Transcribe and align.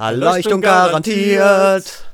Erleuchtung 0.00 0.60
garantiert. 0.60 2.04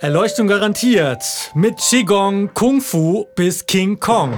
Erleuchtung 0.00 0.46
garantiert. 0.46 1.24
Mit 1.54 1.78
Qigong, 1.78 2.52
Kung 2.52 2.82
Fu 2.82 3.24
bis 3.34 3.64
King 3.64 3.98
Kong. 3.98 4.34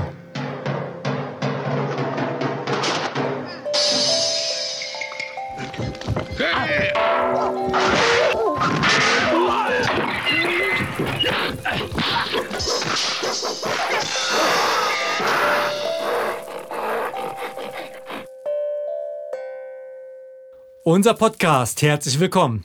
Unser 20.86 21.14
Podcast, 21.14 21.80
herzlich 21.80 22.20
willkommen. 22.20 22.62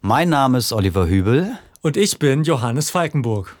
Mein 0.00 0.28
Name 0.28 0.58
ist 0.58 0.72
Oliver 0.72 1.06
Hübel. 1.06 1.56
Und 1.82 1.96
ich 1.96 2.18
bin 2.18 2.42
Johannes 2.42 2.90
Falkenburg. 2.90 3.54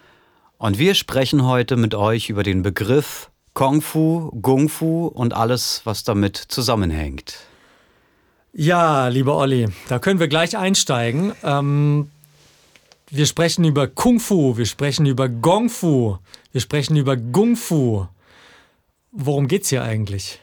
Und 0.56 0.80
wir 0.80 0.96
sprechen 0.96 1.46
heute 1.46 1.76
mit 1.76 1.94
euch 1.94 2.28
über 2.28 2.42
den 2.42 2.62
Begriff 2.62 3.30
Kung 3.54 3.80
Fu, 3.80 4.32
Gung 4.42 4.68
Fu 4.68 5.06
und 5.06 5.32
alles, 5.32 5.82
was 5.84 6.02
damit 6.02 6.36
zusammenhängt. 6.36 7.36
Ja, 8.52 9.06
lieber 9.06 9.36
Olli, 9.36 9.68
da 9.88 10.00
können 10.00 10.18
wir 10.18 10.26
gleich 10.26 10.56
einsteigen. 10.58 11.32
Ähm, 11.44 12.10
wir 13.10 13.26
sprechen 13.26 13.64
über 13.64 13.86
Kung 13.86 14.18
Fu, 14.18 14.56
wir 14.56 14.66
sprechen 14.66 15.06
über 15.06 15.28
Gong 15.28 15.68
Fu, 15.68 16.18
wir 16.50 16.60
sprechen 16.60 16.96
über 16.96 17.16
Gung 17.16 17.54
Fu. 17.54 18.08
Worum 19.12 19.46
geht's 19.46 19.68
hier 19.68 19.84
eigentlich? 19.84 20.40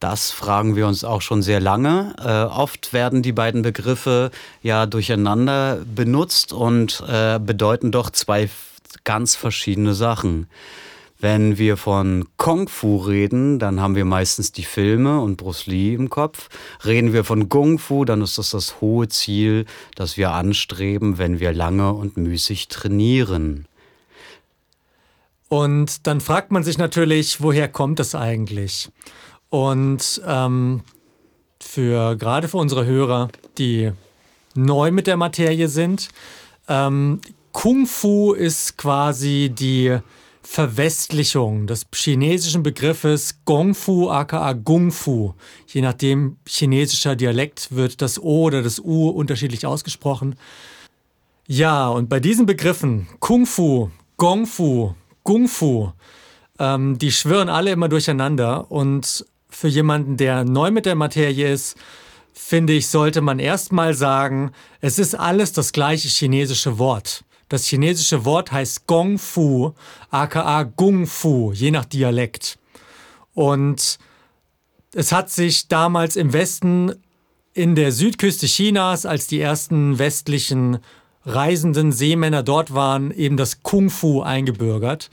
Das 0.00 0.30
fragen 0.30 0.76
wir 0.76 0.86
uns 0.86 1.04
auch 1.04 1.22
schon 1.22 1.42
sehr 1.42 1.60
lange. 1.60 2.14
Äh, 2.18 2.52
oft 2.52 2.92
werden 2.92 3.22
die 3.22 3.32
beiden 3.32 3.62
Begriffe 3.62 4.30
ja 4.62 4.84
durcheinander 4.84 5.78
benutzt 5.86 6.52
und 6.52 7.02
äh, 7.08 7.38
bedeuten 7.38 7.92
doch 7.92 8.10
zwei 8.10 8.50
ganz 9.04 9.36
verschiedene 9.36 9.94
Sachen. 9.94 10.48
Wenn 11.18 11.56
wir 11.56 11.78
von 11.78 12.26
Kung 12.36 12.68
Fu 12.68 12.98
reden, 12.98 13.58
dann 13.58 13.80
haben 13.80 13.94
wir 13.94 14.04
meistens 14.04 14.52
die 14.52 14.64
Filme 14.64 15.20
und 15.20 15.38
Bruce 15.38 15.66
Lee 15.66 15.94
im 15.94 16.10
Kopf. 16.10 16.50
Reden 16.84 17.14
wir 17.14 17.24
von 17.24 17.48
Kung 17.48 17.78
Fu, 17.78 18.04
dann 18.04 18.20
ist 18.20 18.36
das 18.36 18.50
das 18.50 18.82
hohe 18.82 19.08
Ziel, 19.08 19.64
das 19.94 20.18
wir 20.18 20.32
anstreben, 20.32 21.16
wenn 21.16 21.40
wir 21.40 21.54
lange 21.54 21.94
und 21.94 22.18
müßig 22.18 22.68
trainieren. 22.68 23.66
Und 25.48 26.06
dann 26.06 26.20
fragt 26.20 26.50
man 26.50 26.64
sich 26.64 26.76
natürlich, 26.76 27.40
woher 27.40 27.68
kommt 27.68 27.98
das 27.98 28.14
eigentlich? 28.14 28.90
Und 29.50 30.20
ähm, 30.26 30.82
für 31.60 32.16
gerade 32.16 32.48
für 32.48 32.58
unsere 32.58 32.84
Hörer, 32.84 33.28
die 33.58 33.92
neu 34.54 34.90
mit 34.90 35.06
der 35.06 35.16
Materie 35.16 35.68
sind, 35.68 36.08
ähm, 36.68 37.20
Kung 37.52 37.86
Fu 37.86 38.32
ist 38.32 38.76
quasi 38.76 39.50
die 39.54 39.98
Verwestlichung 40.42 41.66
des 41.66 41.86
chinesischen 41.92 42.62
Begriffes 42.62 43.40
Gong 43.44 43.74
Fu 43.74 44.10
aka 44.10 44.52
Gung 44.52 44.92
Fu. 44.92 45.34
Je 45.66 45.80
nachdem 45.80 46.36
chinesischer 46.46 47.16
Dialekt 47.16 47.74
wird 47.74 48.00
das 48.00 48.22
O 48.22 48.44
oder 48.44 48.62
das 48.62 48.78
U 48.78 49.08
unterschiedlich 49.08 49.66
ausgesprochen. 49.66 50.36
Ja, 51.48 51.88
und 51.88 52.08
bei 52.08 52.20
diesen 52.20 52.46
Begriffen 52.46 53.08
Kung 53.20 53.46
Fu, 53.46 53.90
Gong 54.18 54.46
Fu, 54.46 54.94
Gung 55.24 55.48
Fu, 55.48 55.92
ähm, 56.58 56.98
die 56.98 57.10
schwirren 57.10 57.48
alle 57.48 57.72
immer 57.72 57.88
durcheinander 57.88 58.70
und 58.70 59.26
für 59.56 59.68
jemanden, 59.68 60.18
der 60.18 60.44
neu 60.44 60.70
mit 60.70 60.84
der 60.84 60.96
Materie 60.96 61.50
ist, 61.50 61.78
finde 62.34 62.74
ich, 62.74 62.88
sollte 62.88 63.22
man 63.22 63.38
erstmal 63.38 63.94
sagen, 63.94 64.52
es 64.82 64.98
ist 64.98 65.14
alles 65.14 65.52
das 65.52 65.72
gleiche 65.72 66.08
chinesische 66.08 66.78
Wort. 66.78 67.24
Das 67.48 67.64
chinesische 67.64 68.26
Wort 68.26 68.52
heißt 68.52 68.86
Gong 68.86 69.16
Fu, 69.16 69.72
aka 70.10 70.64
Gung 70.64 71.06
Fu, 71.06 71.52
je 71.52 71.70
nach 71.70 71.86
Dialekt. 71.86 72.58
Und 73.32 73.98
es 74.92 75.12
hat 75.12 75.30
sich 75.30 75.68
damals 75.68 76.16
im 76.16 76.34
Westen 76.34 76.92
in 77.54 77.74
der 77.76 77.92
Südküste 77.92 78.44
Chinas, 78.44 79.06
als 79.06 79.26
die 79.26 79.40
ersten 79.40 79.98
westlichen 79.98 80.80
reisenden 81.24 81.92
Seemänner 81.92 82.42
dort 82.42 82.74
waren, 82.74 83.10
eben 83.10 83.38
das 83.38 83.62
Kung 83.62 83.88
Fu 83.88 84.20
eingebürgert. 84.20 85.08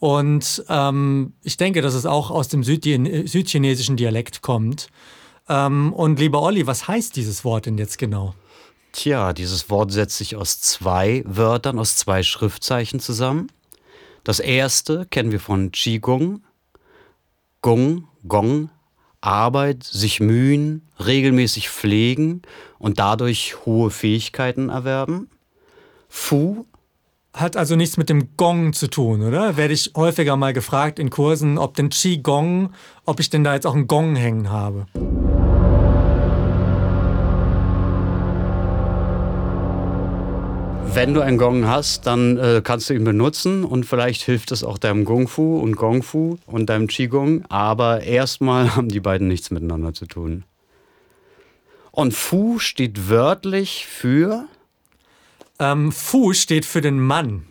Und 0.00 0.64
ähm, 0.70 1.34
ich 1.42 1.58
denke, 1.58 1.82
dass 1.82 1.94
es 1.94 2.06
auch 2.06 2.30
aus 2.30 2.48
dem 2.48 2.64
südchinesischen 2.64 3.96
Dialekt 3.96 4.40
kommt. 4.40 4.88
Ähm, 5.48 5.92
und 5.92 6.18
lieber 6.18 6.40
Olli, 6.40 6.66
was 6.66 6.88
heißt 6.88 7.14
dieses 7.16 7.44
Wort 7.44 7.66
denn 7.66 7.76
jetzt 7.76 7.98
genau? 7.98 8.34
Tja, 8.92 9.34
dieses 9.34 9.68
Wort 9.68 9.92
setzt 9.92 10.16
sich 10.16 10.36
aus 10.36 10.58
zwei 10.58 11.22
Wörtern, 11.26 11.78
aus 11.78 11.96
zwei 11.96 12.22
Schriftzeichen 12.22 12.98
zusammen. 12.98 13.52
Das 14.24 14.40
erste 14.40 15.06
kennen 15.06 15.32
wir 15.32 15.40
von 15.40 15.70
Qigong. 15.70 16.42
Gong, 17.60 18.08
Gong, 18.26 18.70
Arbeit, 19.20 19.84
sich 19.84 20.18
mühen, 20.18 20.88
regelmäßig 20.98 21.68
pflegen 21.68 22.40
und 22.78 22.98
dadurch 22.98 23.66
hohe 23.66 23.90
Fähigkeiten 23.90 24.70
erwerben. 24.70 25.28
Fu 26.08 26.64
hat 27.32 27.56
also 27.56 27.76
nichts 27.76 27.96
mit 27.96 28.08
dem 28.08 28.36
Gong 28.36 28.72
zu 28.72 28.88
tun, 28.88 29.22
oder? 29.22 29.56
Werde 29.56 29.74
ich 29.74 29.92
häufiger 29.96 30.36
mal 30.36 30.52
gefragt 30.52 30.98
in 30.98 31.10
Kursen, 31.10 31.58
ob 31.58 31.74
den 31.74 31.90
Qi-Gong, 31.90 32.70
ob 33.06 33.20
ich 33.20 33.30
denn 33.30 33.44
da 33.44 33.54
jetzt 33.54 33.66
auch 33.66 33.74
einen 33.74 33.86
Gong 33.86 34.16
hängen 34.16 34.50
habe. 34.50 34.86
Wenn 40.92 41.14
du 41.14 41.20
einen 41.20 41.38
Gong 41.38 41.68
hast, 41.68 42.08
dann 42.08 42.36
äh, 42.36 42.62
kannst 42.64 42.90
du 42.90 42.94
ihn 42.94 43.04
benutzen 43.04 43.64
und 43.64 43.86
vielleicht 43.86 44.22
hilft 44.22 44.50
es 44.50 44.64
auch 44.64 44.76
deinem 44.76 45.04
Gong 45.04 45.28
Fu 45.28 45.60
und 45.60 45.76
Gong 45.76 46.02
Fu 46.02 46.36
und 46.46 46.66
deinem 46.66 46.88
Qigong, 46.88 47.44
aber 47.48 48.02
erstmal 48.02 48.74
haben 48.76 48.88
die 48.88 48.98
beiden 48.98 49.28
nichts 49.28 49.52
miteinander 49.52 49.94
zu 49.94 50.06
tun. 50.06 50.42
Und 51.92 52.12
Fu 52.12 52.58
steht 52.58 53.08
wörtlich 53.08 53.86
für 53.86 54.46
ähm, 55.60 55.92
Fu 55.92 56.32
steht 56.32 56.64
für 56.64 56.80
den 56.80 56.98
Mann. 56.98 57.44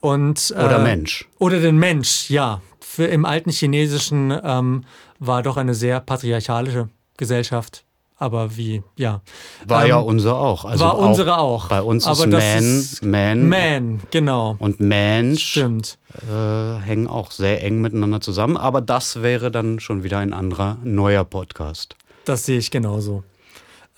Und, 0.00 0.52
äh, 0.56 0.64
oder 0.64 0.78
Mensch. 0.78 1.28
Oder 1.38 1.60
den 1.60 1.76
Mensch, 1.78 2.30
ja. 2.30 2.60
Für, 2.80 3.06
Im 3.06 3.24
alten 3.24 3.50
Chinesischen 3.50 4.36
ähm, 4.42 4.84
war 5.18 5.42
doch 5.42 5.56
eine 5.56 5.74
sehr 5.74 6.00
patriarchalische 6.00 6.88
Gesellschaft. 7.16 7.84
Aber 8.20 8.56
wie, 8.56 8.82
ja. 8.96 9.20
War 9.66 9.84
ähm, 9.84 9.88
ja 9.90 9.96
unsere 9.98 10.34
auch. 10.34 10.64
Also 10.64 10.84
war 10.84 10.94
auch, 10.94 11.08
unsere 11.08 11.38
auch. 11.38 11.68
Bei 11.68 11.80
uns 11.80 12.04
Aber 12.04 12.26
ist 12.26 13.02
Man, 13.02 13.48
Man. 13.48 13.48
Man, 13.48 14.00
genau. 14.10 14.56
Und 14.58 14.80
Mensch 14.80 15.50
Stimmt. 15.50 15.98
Äh, 16.28 16.80
hängen 16.80 17.06
auch 17.06 17.30
sehr 17.30 17.62
eng 17.62 17.80
miteinander 17.80 18.20
zusammen. 18.20 18.56
Aber 18.56 18.80
das 18.80 19.22
wäre 19.22 19.52
dann 19.52 19.78
schon 19.78 20.02
wieder 20.02 20.18
ein 20.18 20.32
anderer, 20.32 20.78
neuer 20.82 21.24
Podcast. 21.24 21.94
Das 22.24 22.44
sehe 22.44 22.58
ich 22.58 22.72
genauso. 22.72 23.22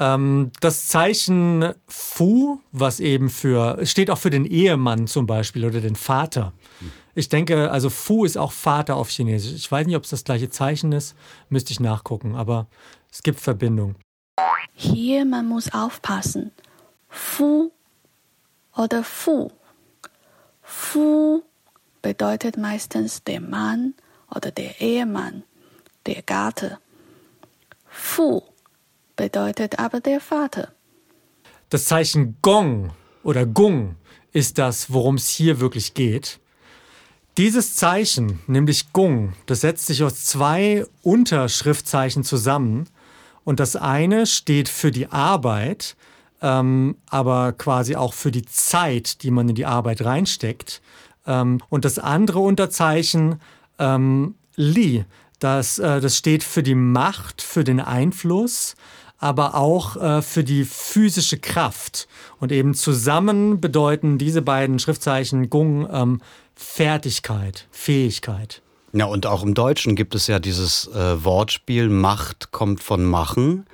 Ähm, 0.01 0.51
das 0.61 0.89
Zeichen 0.89 1.75
Fu, 1.87 2.61
was 2.73 3.01
eben 3.01 3.29
für, 3.29 3.85
steht 3.85 4.11
auch 4.11 4.19
für 4.19 4.31
den 4.31 4.47
Ehemann 4.47 5.07
zum 5.07 5.27
Beispiel 5.27 5.67
oder 5.67 5.81
den 5.81 5.95
Vater. 5.95 6.55
Ich 7.15 7.29
denke, 7.29 7.71
also 7.71 7.91
Fu 7.91 8.25
ist 8.25 8.39
auch 8.39 8.53
Vater 8.53 8.97
auf 8.97 9.11
Chinesisch. 9.11 9.53
Ich 9.53 9.71
weiß 9.71 9.87
nicht, 9.87 9.97
ob 9.97 10.05
es 10.05 10.11
das 10.11 10.25
gleiche 10.25 10.49
Zeichen 10.49 10.93
ist, 10.93 11.15
müsste 11.51 11.73
ich 11.73 11.81
nachgucken, 11.81 12.35
aber 12.35 12.67
es 13.13 13.23
gibt 13.23 13.41
Verbindung. 13.41 13.95
Hier, 14.73 15.27
man 15.27 15.47
muss 15.47 15.73
aufpassen. 15.75 16.51
Fu 17.11 17.71
oder 18.75 19.05
Fu. 19.05 19.51
Fu 20.63 21.43
bedeutet 22.01 22.57
meistens 22.57 23.23
der 23.23 23.43
Mann 23.43 23.93
oder 24.35 24.51
der 24.51 24.81
Ehemann, 24.81 25.43
der 26.07 26.23
Gatte. 26.23 26.79
Fu 27.87 28.43
bedeutet 29.21 29.79
aber 29.79 30.01
der 30.01 30.19
Vater. 30.19 30.73
Das 31.69 31.85
Zeichen 31.85 32.39
Gong 32.41 32.91
oder 33.23 33.45
Gung 33.45 33.97
ist 34.33 34.57
das, 34.57 34.91
worum 34.95 35.17
es 35.17 35.29
hier 35.29 35.61
wirklich 35.61 35.93
geht. 35.93 36.41
Dieses 37.37 37.75
Zeichen, 37.75 38.41
nämlich 38.47 38.95
Gung, 38.95 39.35
das 39.45 39.61
setzt 39.61 39.89
sich 39.89 40.03
aus 40.03 40.25
zwei 40.25 40.87
Unterschriftzeichen 41.03 42.25
zusammen. 42.25 42.89
Und 43.45 43.61
das 43.61 43.77
eine 43.77 44.25
steht 44.25 44.71
für 44.71 44.91
die 44.91 45.09
Arbeit, 45.09 45.97
ähm, 46.41 46.97
aber 47.11 47.53
quasi 47.53 47.97
auch 47.97 48.15
für 48.15 48.31
die 48.31 48.47
Zeit, 48.47 49.23
die 49.23 49.31
man 49.31 49.51
in 49.51 49.55
die 49.55 49.67
Arbeit 49.67 50.03
reinsteckt. 50.03 50.81
Ähm, 51.27 51.61
und 51.69 51.85
das 51.85 51.99
andere 51.99 52.39
Unterzeichen, 52.39 53.39
ähm, 53.79 54.37
Li, 54.57 55.05
das, 55.41 55.79
äh, 55.79 56.01
das 56.01 56.17
steht 56.17 56.43
für 56.43 56.63
die 56.63 56.75
Macht, 56.75 57.43
für 57.43 57.65
den 57.65 57.81
Einfluss, 57.81 58.77
aber 59.21 59.55
auch 59.55 59.97
äh, 59.97 60.23
für 60.23 60.43
die 60.43 60.65
physische 60.65 61.39
Kraft. 61.39 62.09
Und 62.41 62.51
eben 62.51 62.75
zusammen 62.75 63.61
bedeuten 63.61 64.19
diese 64.19 64.43
beiden 64.43 64.79
Schriftzeichen 64.79 65.51
Gung 65.51 65.87
ähm, 65.93 66.21
Fertigkeit, 66.57 67.69
Fähigkeit. 67.71 68.63
Ja, 68.93 69.05
und 69.05 69.27
auch 69.27 69.45
im 69.45 69.55
Deutschen 69.55 69.95
gibt 69.95 70.15
es 70.17 70.27
ja 70.27 70.41
dieses 70.41 70.89
äh, 70.89 71.25
Wortspiel, 71.25 71.89
Macht 71.89 72.51
kommt 72.51 72.83
von 72.83 73.05
Machen. 73.05 73.67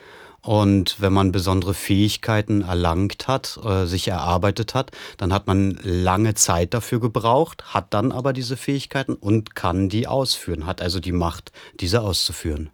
Und 0.43 1.01
wenn 1.01 1.13
man 1.13 1.33
besondere 1.33 1.75
Fähigkeiten 1.75 2.63
erlangt 2.63 3.27
hat, 3.27 3.59
äh, 3.65 3.87
sich 3.87 4.07
erarbeitet 4.09 4.75
hat, 4.75 4.93
dann 5.17 5.33
hat 5.33 5.47
man 5.47 5.79
lange 5.83 6.35
Zeit 6.35 6.75
dafür 6.75 7.01
gebraucht, 7.01 7.75
hat 7.75 7.95
dann 7.95 8.13
aber 8.13 8.33
diese 8.33 8.57
Fähigkeiten 8.57 9.15
und 9.15 9.55
kann 9.55 9.89
die 9.89 10.07
ausführen, 10.07 10.67
hat 10.67 10.83
also 10.83 11.01
die 11.01 11.13
Macht, 11.13 11.51
diese 11.81 12.03
auszuführen 12.03 12.71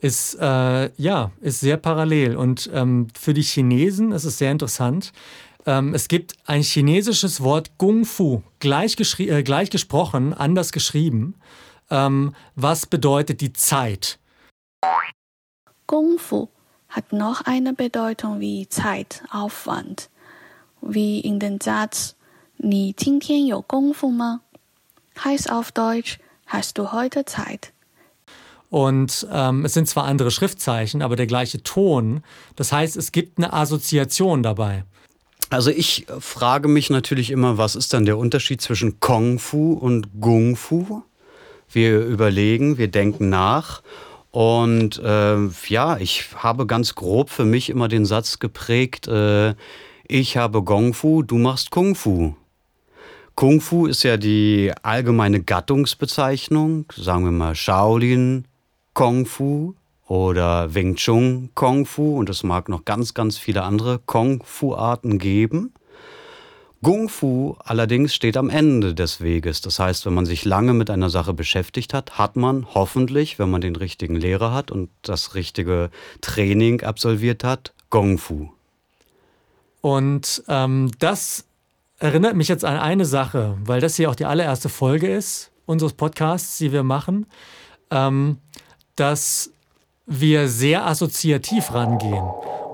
ist, 0.00 0.34
äh, 0.40 0.90
ja, 0.96 1.30
ist 1.40 1.60
sehr 1.60 1.76
parallel. 1.76 2.36
Und 2.36 2.70
ähm, 2.72 3.08
für 3.18 3.34
die 3.34 3.42
Chinesen 3.42 4.12
ist 4.12 4.24
es 4.24 4.38
sehr 4.38 4.52
interessant. 4.52 5.12
Ähm, 5.66 5.94
es 5.94 6.08
gibt 6.08 6.34
ein 6.46 6.62
chinesisches 6.62 7.42
Wort 7.42 7.72
Kung 7.78 8.04
Fu, 8.04 8.42
gleich, 8.60 8.96
äh, 9.18 9.42
gleich 9.42 9.70
gesprochen, 9.70 10.32
anders 10.32 10.72
geschrieben, 10.72 11.34
ähm, 11.90 12.34
was 12.54 12.86
bedeutet 12.86 13.40
die 13.40 13.52
Zeit. 13.52 14.18
Kung 15.86 16.18
Fu 16.18 16.48
hat 16.88 17.12
noch 17.12 17.42
eine 17.42 17.72
Bedeutung 17.72 18.40
wie 18.40 18.68
Zeitaufwand. 18.68 20.08
Wie 20.80 21.20
in 21.20 21.40
den 21.40 21.60
Satz, 21.60 22.16
Ni 22.58 22.94
Jingtian 22.96 23.46
Yo 23.46 23.62
Kung 23.62 23.92
Fu 23.92 24.10
Ma? 24.10 24.40
Heißt 25.24 25.50
auf 25.50 25.72
Deutsch, 25.72 26.18
hast 26.46 26.78
du 26.78 26.92
heute 26.92 27.24
Zeit? 27.24 27.72
Und 28.70 29.26
ähm, 29.32 29.64
es 29.64 29.74
sind 29.74 29.88
zwar 29.88 30.04
andere 30.04 30.30
Schriftzeichen, 30.30 31.02
aber 31.02 31.16
der 31.16 31.26
gleiche 31.26 31.62
Ton. 31.62 32.22
Das 32.56 32.72
heißt, 32.72 32.96
es 32.96 33.12
gibt 33.12 33.38
eine 33.38 33.52
Assoziation 33.52 34.42
dabei. 34.42 34.84
Also 35.50 35.70
ich 35.70 36.06
frage 36.18 36.66
mich 36.66 36.90
natürlich 36.90 37.30
immer, 37.30 37.56
was 37.56 37.76
ist 37.76 37.92
dann 37.94 38.04
der 38.04 38.18
Unterschied 38.18 38.60
zwischen 38.60 38.98
Kung 38.98 39.38
Fu 39.38 39.72
und 39.74 40.20
Gung 40.20 40.56
Fu? 40.56 41.02
Wir 41.70 42.00
überlegen, 42.00 42.78
wir 42.78 42.88
denken 42.88 43.28
nach. 43.28 43.82
Und 44.32 44.98
äh, 44.98 45.36
ja, 45.68 45.96
ich 45.98 46.26
habe 46.36 46.66
ganz 46.66 46.94
grob 46.94 47.30
für 47.30 47.44
mich 47.44 47.70
immer 47.70 47.88
den 47.88 48.04
Satz 48.04 48.38
geprägt, 48.38 49.08
äh, 49.08 49.54
ich 50.08 50.36
habe 50.36 50.62
Gong 50.62 50.94
Fu, 50.94 51.22
du 51.22 51.36
machst 51.36 51.70
Kung 51.70 51.94
Fu. 51.94 52.34
Kung 53.34 53.60
Fu 53.60 53.86
ist 53.86 54.02
ja 54.02 54.16
die 54.16 54.72
allgemeine 54.82 55.42
Gattungsbezeichnung, 55.42 56.86
sagen 56.96 57.24
wir 57.24 57.32
mal 57.32 57.54
Shaolin, 57.54 58.46
Kung 58.96 59.26
Fu 59.26 59.74
oder 60.06 60.72
Wing 60.72 60.96
Chun 60.96 61.50
Kung 61.54 61.84
Fu 61.84 62.18
und 62.18 62.30
es 62.30 62.42
mag 62.42 62.70
noch 62.70 62.86
ganz, 62.86 63.12
ganz 63.12 63.36
viele 63.36 63.62
andere 63.62 63.98
Kung 63.98 64.42
Fu-Arten 64.42 65.18
geben. 65.18 65.74
Kung 66.82 67.10
Fu 67.10 67.56
allerdings 67.58 68.14
steht 68.14 68.38
am 68.38 68.48
Ende 68.48 68.94
des 68.94 69.20
Weges. 69.20 69.60
Das 69.60 69.78
heißt, 69.78 70.06
wenn 70.06 70.14
man 70.14 70.24
sich 70.24 70.46
lange 70.46 70.72
mit 70.72 70.88
einer 70.88 71.10
Sache 71.10 71.34
beschäftigt 71.34 71.92
hat, 71.92 72.16
hat 72.16 72.36
man 72.36 72.72
hoffentlich, 72.72 73.38
wenn 73.38 73.50
man 73.50 73.60
den 73.60 73.76
richtigen 73.76 74.16
Lehrer 74.16 74.54
hat 74.54 74.70
und 74.70 74.88
das 75.02 75.34
richtige 75.34 75.90
Training 76.22 76.82
absolviert 76.82 77.44
hat, 77.44 77.74
Kung 77.90 78.16
Fu. 78.16 78.48
Und 79.82 80.42
ähm, 80.48 80.90
das 81.00 81.44
erinnert 81.98 82.34
mich 82.34 82.48
jetzt 82.48 82.64
an 82.64 82.78
eine 82.78 83.04
Sache, 83.04 83.58
weil 83.62 83.82
das 83.82 83.96
hier 83.96 84.08
auch 84.08 84.14
die 84.14 84.24
allererste 84.24 84.70
Folge 84.70 85.14
ist 85.14 85.52
unseres 85.66 85.92
Podcasts, 85.92 86.56
die 86.56 86.72
wir 86.72 86.82
machen. 86.82 87.26
Ähm, 87.90 88.38
dass 88.96 89.50
wir 90.06 90.48
sehr 90.48 90.86
assoziativ 90.86 91.72
rangehen. 91.72 92.24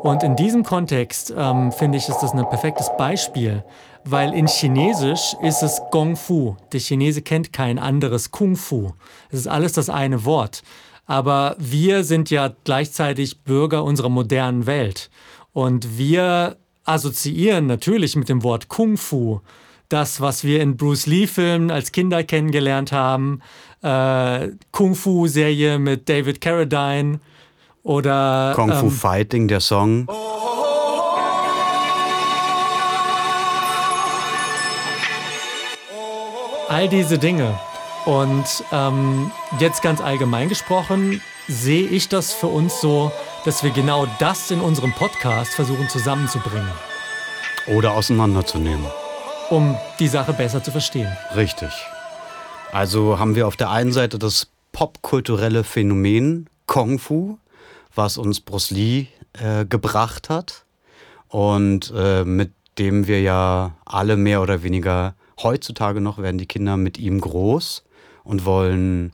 Und 0.02 0.22
in 0.22 0.36
diesem 0.36 0.64
Kontext 0.64 1.32
ähm, 1.36 1.70
finde 1.70 1.98
ich, 1.98 2.08
ist 2.08 2.20
das 2.20 2.32
ein 2.32 2.48
perfektes 2.48 2.90
Beispiel, 2.98 3.64
weil 4.04 4.34
in 4.34 4.48
Chinesisch 4.48 5.36
ist 5.42 5.62
es 5.62 5.80
Gong 5.90 6.16
Fu. 6.16 6.56
Der 6.72 6.80
Chinese 6.80 7.22
kennt 7.22 7.52
kein 7.52 7.78
anderes 7.78 8.32
Kung 8.32 8.56
Fu. 8.56 8.92
Es 9.30 9.40
ist 9.40 9.46
alles 9.46 9.72
das 9.72 9.88
eine 9.88 10.24
Wort. 10.24 10.62
Aber 11.06 11.54
wir 11.58 12.04
sind 12.04 12.30
ja 12.30 12.52
gleichzeitig 12.64 13.40
Bürger 13.42 13.84
unserer 13.84 14.08
modernen 14.08 14.66
Welt. 14.66 15.08
Und 15.52 15.98
wir 15.98 16.56
assoziieren 16.84 17.66
natürlich 17.66 18.16
mit 18.16 18.28
dem 18.28 18.42
Wort 18.42 18.68
Kung 18.68 18.96
Fu 18.96 19.40
das, 19.92 20.20
was 20.20 20.44
wir 20.44 20.60
in 20.60 20.76
Bruce 20.76 21.06
Lee-Filmen 21.06 21.70
als 21.70 21.92
Kinder 21.92 22.24
kennengelernt 22.24 22.92
haben, 22.92 23.40
äh, 23.82 24.48
Kung-Fu-Serie 24.70 25.78
mit 25.78 26.08
David 26.08 26.40
Carradine 26.40 27.20
oder 27.82 28.52
Kung 28.54 28.72
Fu 28.72 28.86
ähm, 28.86 28.90
Fighting, 28.90 29.48
der 29.48 29.60
Song. 29.60 30.08
All 36.68 36.88
diese 36.88 37.18
Dinge. 37.18 37.58
Und 38.06 38.44
ähm, 38.72 39.30
jetzt 39.60 39.82
ganz 39.82 40.00
allgemein 40.00 40.48
gesprochen, 40.48 41.20
sehe 41.48 41.86
ich 41.86 42.08
das 42.08 42.32
für 42.32 42.46
uns 42.46 42.80
so, 42.80 43.12
dass 43.44 43.62
wir 43.62 43.70
genau 43.70 44.06
das 44.18 44.50
in 44.50 44.60
unserem 44.60 44.92
Podcast 44.92 45.52
versuchen 45.52 45.88
zusammenzubringen. 45.88 46.70
Oder 47.66 47.92
auseinanderzunehmen 47.92 48.86
um 49.50 49.76
die 49.98 50.08
Sache 50.08 50.32
besser 50.32 50.62
zu 50.62 50.70
verstehen. 50.70 51.10
Richtig. 51.34 51.70
Also 52.72 53.18
haben 53.18 53.34
wir 53.34 53.46
auf 53.46 53.56
der 53.56 53.70
einen 53.70 53.92
Seite 53.92 54.18
das 54.18 54.48
popkulturelle 54.72 55.64
Phänomen 55.64 56.48
Kung 56.66 56.98
Fu, 56.98 57.38
was 57.94 58.16
uns 58.16 58.40
Bruce 58.40 58.70
Lee 58.70 59.06
äh, 59.34 59.66
gebracht 59.66 60.30
hat 60.30 60.64
und 61.28 61.92
äh, 61.94 62.24
mit 62.24 62.52
dem 62.78 63.06
wir 63.06 63.20
ja 63.20 63.72
alle 63.84 64.16
mehr 64.16 64.40
oder 64.40 64.62
weniger 64.62 65.14
heutzutage 65.42 66.00
noch 66.00 66.18
werden 66.18 66.38
die 66.38 66.46
Kinder 66.46 66.76
mit 66.76 66.98
ihm 66.98 67.20
groß 67.20 67.84
und 68.24 68.44
wollen 68.44 69.12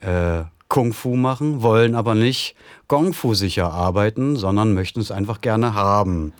äh, 0.00 0.42
Kung 0.68 0.92
Fu 0.92 1.16
machen, 1.16 1.62
wollen 1.62 1.94
aber 1.94 2.14
nicht 2.14 2.54
Gong 2.88 3.14
Fu 3.14 3.32
sicher 3.32 3.72
arbeiten, 3.72 4.36
sondern 4.36 4.74
möchten 4.74 5.00
es 5.00 5.10
einfach 5.10 5.40
gerne 5.40 5.72
haben, 5.74 6.34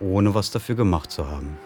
ohne 0.00 0.34
was 0.34 0.52
dafür 0.52 0.76
gemacht 0.76 1.10
zu 1.10 1.28
haben. 1.28 1.58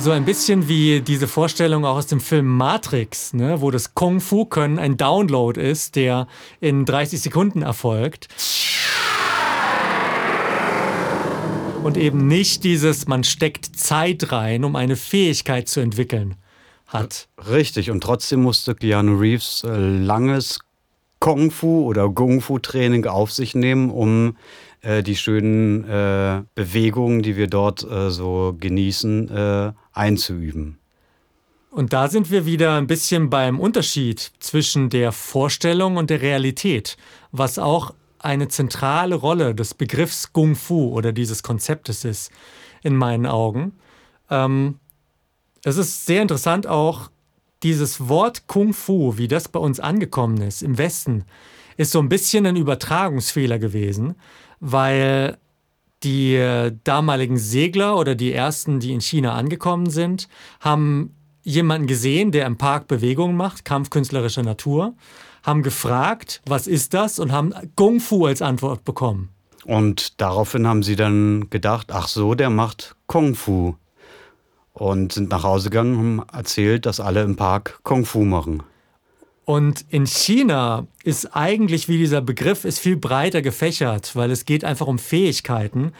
So 0.00 0.12
ein 0.12 0.24
bisschen 0.24 0.66
wie 0.66 1.02
diese 1.02 1.28
Vorstellung 1.28 1.84
auch 1.84 1.96
aus 1.96 2.06
dem 2.06 2.20
Film 2.20 2.46
Matrix, 2.46 3.34
ne, 3.34 3.60
wo 3.60 3.70
das 3.70 3.94
Kung 3.94 4.20
Fu 4.20 4.46
Können 4.46 4.78
ein 4.78 4.96
Download 4.96 5.60
ist, 5.60 5.94
der 5.94 6.26
in 6.58 6.86
30 6.86 7.20
Sekunden 7.20 7.60
erfolgt. 7.60 8.28
Und 11.84 11.98
eben 11.98 12.28
nicht 12.28 12.64
dieses, 12.64 13.08
man 13.08 13.24
steckt 13.24 13.76
Zeit 13.76 14.32
rein, 14.32 14.64
um 14.64 14.74
eine 14.74 14.96
Fähigkeit 14.96 15.68
zu 15.68 15.80
entwickeln, 15.80 16.36
hat. 16.86 17.28
Richtig, 17.50 17.90
und 17.90 18.02
trotzdem 18.02 18.40
musste 18.40 18.74
Keanu 18.74 19.18
Reeves 19.18 19.64
äh, 19.64 19.76
langes 19.76 20.60
Kung 21.18 21.50
Fu 21.50 21.84
oder 21.84 22.08
Gung 22.08 22.40
Fu 22.40 22.58
Training 22.58 23.04
auf 23.04 23.30
sich 23.32 23.54
nehmen, 23.54 23.90
um 23.90 24.38
äh, 24.82 25.02
die 25.02 25.16
schönen 25.16 25.84
äh, 25.84 26.42
Bewegungen, 26.54 27.22
die 27.22 27.36
wir 27.36 27.46
dort 27.46 27.82
äh, 27.84 28.10
so 28.10 28.56
genießen, 28.58 29.28
äh, 29.28 29.72
einzuüben. 29.92 30.78
Und 31.70 31.92
da 31.92 32.08
sind 32.08 32.30
wir 32.30 32.46
wieder 32.46 32.76
ein 32.76 32.88
bisschen 32.88 33.30
beim 33.30 33.60
Unterschied 33.60 34.32
zwischen 34.40 34.90
der 34.90 35.12
Vorstellung 35.12 35.96
und 35.96 36.10
der 36.10 36.20
Realität, 36.20 36.96
was 37.30 37.58
auch 37.58 37.94
eine 38.18 38.48
zentrale 38.48 39.14
Rolle 39.14 39.54
des 39.54 39.74
Begriffs 39.74 40.32
Kung 40.32 40.56
Fu 40.56 40.92
oder 40.92 41.12
dieses 41.12 41.42
Konzeptes 41.42 42.04
ist, 42.04 42.30
in 42.82 42.96
meinen 42.96 43.26
Augen. 43.26 43.72
Ähm, 44.30 44.78
es 45.64 45.76
ist 45.76 46.06
sehr 46.06 46.22
interessant 46.22 46.66
auch, 46.66 47.10
dieses 47.62 48.08
Wort 48.08 48.46
Kung 48.46 48.72
Fu, 48.72 49.16
wie 49.16 49.28
das 49.28 49.48
bei 49.48 49.60
uns 49.60 49.80
angekommen 49.80 50.40
ist 50.40 50.62
im 50.62 50.78
Westen, 50.78 51.24
ist 51.76 51.92
so 51.92 52.00
ein 52.00 52.08
bisschen 52.08 52.46
ein 52.46 52.56
Übertragungsfehler 52.56 53.58
gewesen, 53.58 54.16
weil 54.60 55.38
die 56.02 56.34
äh, 56.34 56.72
damaligen 56.84 57.36
Segler 57.36 57.96
oder 57.96 58.14
die 58.14 58.32
ersten, 58.32 58.80
die 58.80 58.92
in 58.92 59.00
China 59.00 59.34
angekommen 59.34 59.90
sind, 59.90 60.28
haben 60.60 61.14
jemanden 61.42 61.86
gesehen, 61.86 62.32
der 62.32 62.46
im 62.46 62.56
Park 62.56 62.86
Bewegungen 62.86 63.36
macht, 63.36 63.64
kampfkünstlerischer 63.64 64.42
Natur, 64.42 64.94
haben 65.42 65.62
gefragt, 65.62 66.42
was 66.46 66.66
ist 66.66 66.94
das 66.94 67.18
und 67.18 67.32
haben 67.32 67.54
Kung 67.76 68.00
Fu 68.00 68.26
als 68.26 68.42
Antwort 68.42 68.84
bekommen. 68.84 69.30
Und 69.64 70.20
daraufhin 70.20 70.66
haben 70.66 70.82
sie 70.82 70.96
dann 70.96 71.48
gedacht, 71.50 71.92
ach 71.92 72.08
so, 72.08 72.34
der 72.34 72.50
macht 72.50 72.96
Kung 73.06 73.34
Fu. 73.34 73.74
Und 74.72 75.12
sind 75.12 75.30
nach 75.30 75.42
Hause 75.42 75.68
gegangen 75.68 75.94
und 75.94 76.20
haben 76.20 76.28
erzählt, 76.32 76.86
dass 76.86 77.00
alle 77.00 77.22
im 77.22 77.36
Park 77.36 77.80
Kung 77.82 78.06
Fu 78.06 78.24
machen. 78.24 78.62
Und 79.50 79.84
in 79.88 80.06
China 80.06 80.86
ist 81.02 81.34
eigentlich, 81.34 81.88
wie 81.88 81.98
dieser 81.98 82.20
Begriff 82.20 82.64
ist, 82.64 82.78
viel 82.78 82.96
breiter 82.96 83.42
gefächert, 83.42 84.14
weil 84.14 84.30
es 84.30 84.44
geht 84.44 84.62
einfach 84.62 84.86
um 84.86 84.96
Fähigkeiten. 84.96 85.90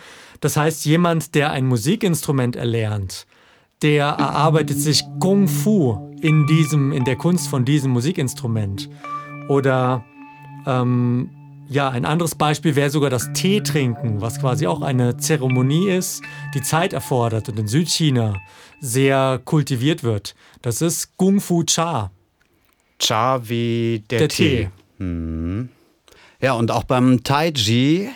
Das 0.40 0.56
heißt, 0.56 0.84
jemand, 0.84 1.34
der 1.34 1.50
ein 1.50 1.66
Musikinstrument 1.66 2.54
erlernt, 2.54 3.26
der 3.82 4.04
erarbeitet 4.04 4.78
sich 4.78 5.02
Kung 5.18 5.48
Fu 5.48 6.14
in, 6.20 6.46
diesem, 6.46 6.92
in 6.92 7.04
der 7.04 7.16
Kunst 7.16 7.48
von 7.48 7.64
diesem 7.64 7.90
Musikinstrument. 7.90 8.88
Oder 9.48 10.04
ähm, 10.64 11.30
ja, 11.68 11.88
ein 11.88 12.04
anderes 12.04 12.36
Beispiel 12.36 12.76
wäre 12.76 12.90
sogar 12.90 13.10
das 13.10 13.32
Tee 13.32 13.62
trinken, 13.62 14.20
was 14.20 14.38
quasi 14.38 14.68
auch 14.68 14.80
eine 14.80 15.16
Zeremonie 15.16 15.90
ist, 15.90 16.22
die 16.54 16.62
Zeit 16.62 16.92
erfordert 16.92 17.48
und 17.48 17.58
in 17.58 17.66
Südchina 17.66 18.34
sehr 18.78 19.40
kultiviert 19.44 20.04
wird. 20.04 20.36
Das 20.62 20.82
ist 20.82 21.16
Kung 21.16 21.40
Fu 21.40 21.64
Cha. 21.64 22.12
Cha 23.00 23.48
wie 23.48 24.04
der, 24.10 24.20
der 24.20 24.28
Tee. 24.28 24.48
Tee. 24.48 24.70
Hm. 24.98 25.68
Ja, 26.40 26.52
und 26.52 26.70
auch 26.70 26.84
beim 26.84 27.24
Tai 27.24 27.50
Chi 27.52 28.08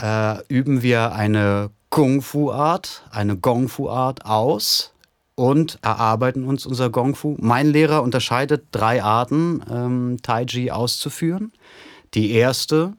äh, 0.00 0.46
üben 0.48 0.82
wir 0.82 1.12
eine 1.12 1.70
Kung-Fu-Art, 1.90 3.02
eine 3.10 3.36
Gong-Fu-Art 3.36 4.24
aus 4.24 4.94
und 5.34 5.78
erarbeiten 5.82 6.44
uns 6.44 6.66
unser 6.66 6.90
Gong-Fu. 6.90 7.36
Mein 7.40 7.68
Lehrer 7.68 8.02
unterscheidet 8.02 8.64
drei 8.72 9.02
Arten, 9.02 9.62
ähm, 9.70 10.16
Tai 10.22 10.46
Chi 10.46 10.70
auszuführen. 10.70 11.52
Die 12.14 12.32
erste 12.32 12.94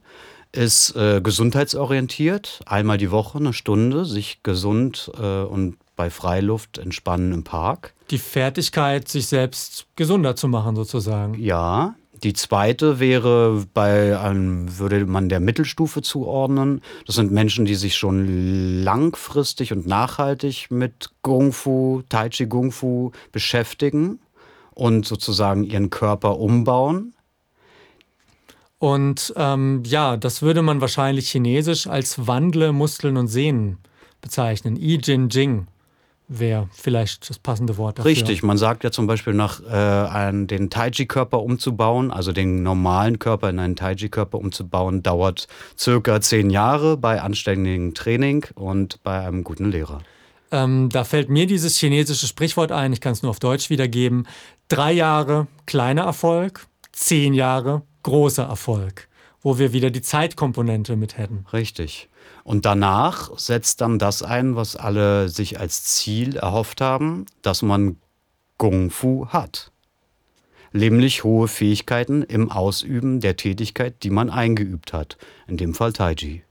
ist 0.52 0.94
äh, 0.96 1.20
gesundheitsorientiert, 1.22 2.60
einmal 2.66 2.98
die 2.98 3.10
Woche 3.10 3.38
eine 3.38 3.52
Stunde, 3.52 4.04
sich 4.04 4.42
gesund 4.42 5.10
äh, 5.18 5.42
und 5.42 5.76
bei 5.96 6.10
Freiluft 6.10 6.78
entspannen 6.78 7.32
im 7.32 7.44
Park. 7.44 7.94
Die 8.10 8.18
Fertigkeit, 8.18 9.08
sich 9.08 9.26
selbst 9.26 9.86
gesunder 9.96 10.36
zu 10.36 10.48
machen, 10.48 10.76
sozusagen. 10.76 11.34
Ja, 11.34 11.94
die 12.22 12.34
zweite 12.34 13.00
wäre 13.00 13.64
bei 13.74 14.18
einem, 14.18 14.78
würde 14.78 15.06
man 15.06 15.28
der 15.28 15.40
Mittelstufe 15.40 16.02
zuordnen. 16.02 16.80
Das 17.06 17.16
sind 17.16 17.32
Menschen, 17.32 17.64
die 17.64 17.74
sich 17.74 17.96
schon 17.96 18.84
langfristig 18.84 19.72
und 19.72 19.86
nachhaltig 19.86 20.70
mit 20.70 21.10
Kung 21.22 21.52
Fu, 21.52 22.02
Tai 22.08 22.28
Chi 22.28 22.46
Kung 22.46 22.70
Fu 22.70 23.10
beschäftigen 23.32 24.20
und 24.70 25.04
sozusagen 25.04 25.64
ihren 25.64 25.90
Körper 25.90 26.38
umbauen. 26.38 27.14
Und 28.78 29.32
ähm, 29.36 29.82
ja, 29.84 30.16
das 30.16 30.42
würde 30.42 30.62
man 30.62 30.80
wahrscheinlich 30.80 31.30
chinesisch 31.30 31.86
als 31.86 32.26
Wandle 32.26 32.72
Muskeln 32.72 33.16
und 33.16 33.28
Sehnen 33.28 33.78
bezeichnen. 34.20 34.76
I 34.76 34.98
Jin 35.02 35.28
Jing 35.28 35.66
wäre 36.38 36.68
vielleicht 36.72 37.28
das 37.28 37.38
passende 37.38 37.76
Wort 37.76 37.98
dafür. 37.98 38.10
Richtig, 38.10 38.42
man 38.42 38.58
sagt 38.58 38.84
ja 38.84 38.90
zum 38.90 39.06
Beispiel 39.06 39.34
nach 39.34 39.60
äh, 39.60 40.46
den 40.46 40.70
Taiji-Körper 40.70 41.42
umzubauen, 41.42 42.10
also 42.10 42.32
den 42.32 42.62
normalen 42.62 43.18
Körper 43.18 43.50
in 43.50 43.58
einen 43.58 43.76
Taiji-Körper 43.76 44.38
umzubauen, 44.38 45.02
dauert 45.02 45.48
circa 45.78 46.20
zehn 46.20 46.50
Jahre 46.50 46.96
bei 46.96 47.20
anständigem 47.20 47.94
Training 47.94 48.46
und 48.54 49.02
bei 49.02 49.20
einem 49.26 49.44
guten 49.44 49.70
Lehrer. 49.70 50.00
Ähm, 50.50 50.90
da 50.90 51.04
fällt 51.04 51.30
mir 51.30 51.46
dieses 51.46 51.78
chinesische 51.78 52.26
Sprichwort 52.26 52.72
ein, 52.72 52.92
ich 52.92 53.00
kann 53.00 53.12
es 53.12 53.22
nur 53.22 53.30
auf 53.30 53.38
Deutsch 53.40 53.70
wiedergeben. 53.70 54.26
Drei 54.68 54.92
Jahre 54.92 55.46
kleiner 55.66 56.02
Erfolg, 56.02 56.66
zehn 56.92 57.32
Jahre 57.32 57.82
großer 58.02 58.44
Erfolg, 58.44 59.08
wo 59.42 59.58
wir 59.58 59.72
wieder 59.72 59.90
die 59.90 60.02
Zeitkomponente 60.02 60.96
mit 60.96 61.18
hätten. 61.18 61.44
Richtig. 61.52 62.08
Und 62.44 62.64
danach 62.64 63.36
setzt 63.38 63.80
dann 63.80 63.98
das 63.98 64.22
ein, 64.22 64.56
was 64.56 64.76
alle 64.76 65.28
sich 65.28 65.60
als 65.60 65.84
Ziel 65.84 66.36
erhofft 66.36 66.80
haben, 66.80 67.26
dass 67.42 67.62
man 67.62 67.96
Kung 68.56 68.90
Fu 68.90 69.26
hat. 69.26 69.72
Nämlich 70.72 71.24
hohe 71.24 71.48
Fähigkeiten 71.48 72.22
im 72.22 72.50
Ausüben 72.50 73.20
der 73.20 73.36
Tätigkeit, 73.36 74.02
die 74.02 74.10
man 74.10 74.30
eingeübt 74.30 74.92
hat. 74.92 75.18
In 75.46 75.56
dem 75.56 75.74
Fall 75.74 75.92
Tai 75.92 76.14
Chi. 76.14 76.44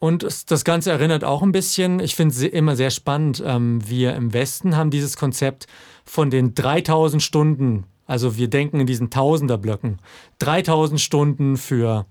Und 0.00 0.24
das 0.24 0.64
Ganze 0.64 0.90
erinnert 0.90 1.24
auch 1.24 1.42
ein 1.42 1.52
bisschen, 1.52 2.00
ich 2.00 2.14
finde 2.14 2.34
es 2.34 2.42
immer 2.42 2.74
sehr 2.74 2.90
spannend, 2.90 3.42
ähm, 3.44 3.86
wir 3.86 4.14
im 4.14 4.32
Westen 4.32 4.74
haben 4.74 4.90
dieses 4.90 5.18
Konzept 5.18 5.66
von 6.06 6.30
den 6.30 6.54
3000 6.54 7.22
Stunden, 7.22 7.84
also 8.10 8.36
wir 8.36 8.48
denken 8.48 8.80
in 8.80 8.86
diesen 8.86 9.10
Tausenderblöcken, 9.10 9.98
3000 10.40 11.00
Stunden 11.00 11.56
für 11.56 12.06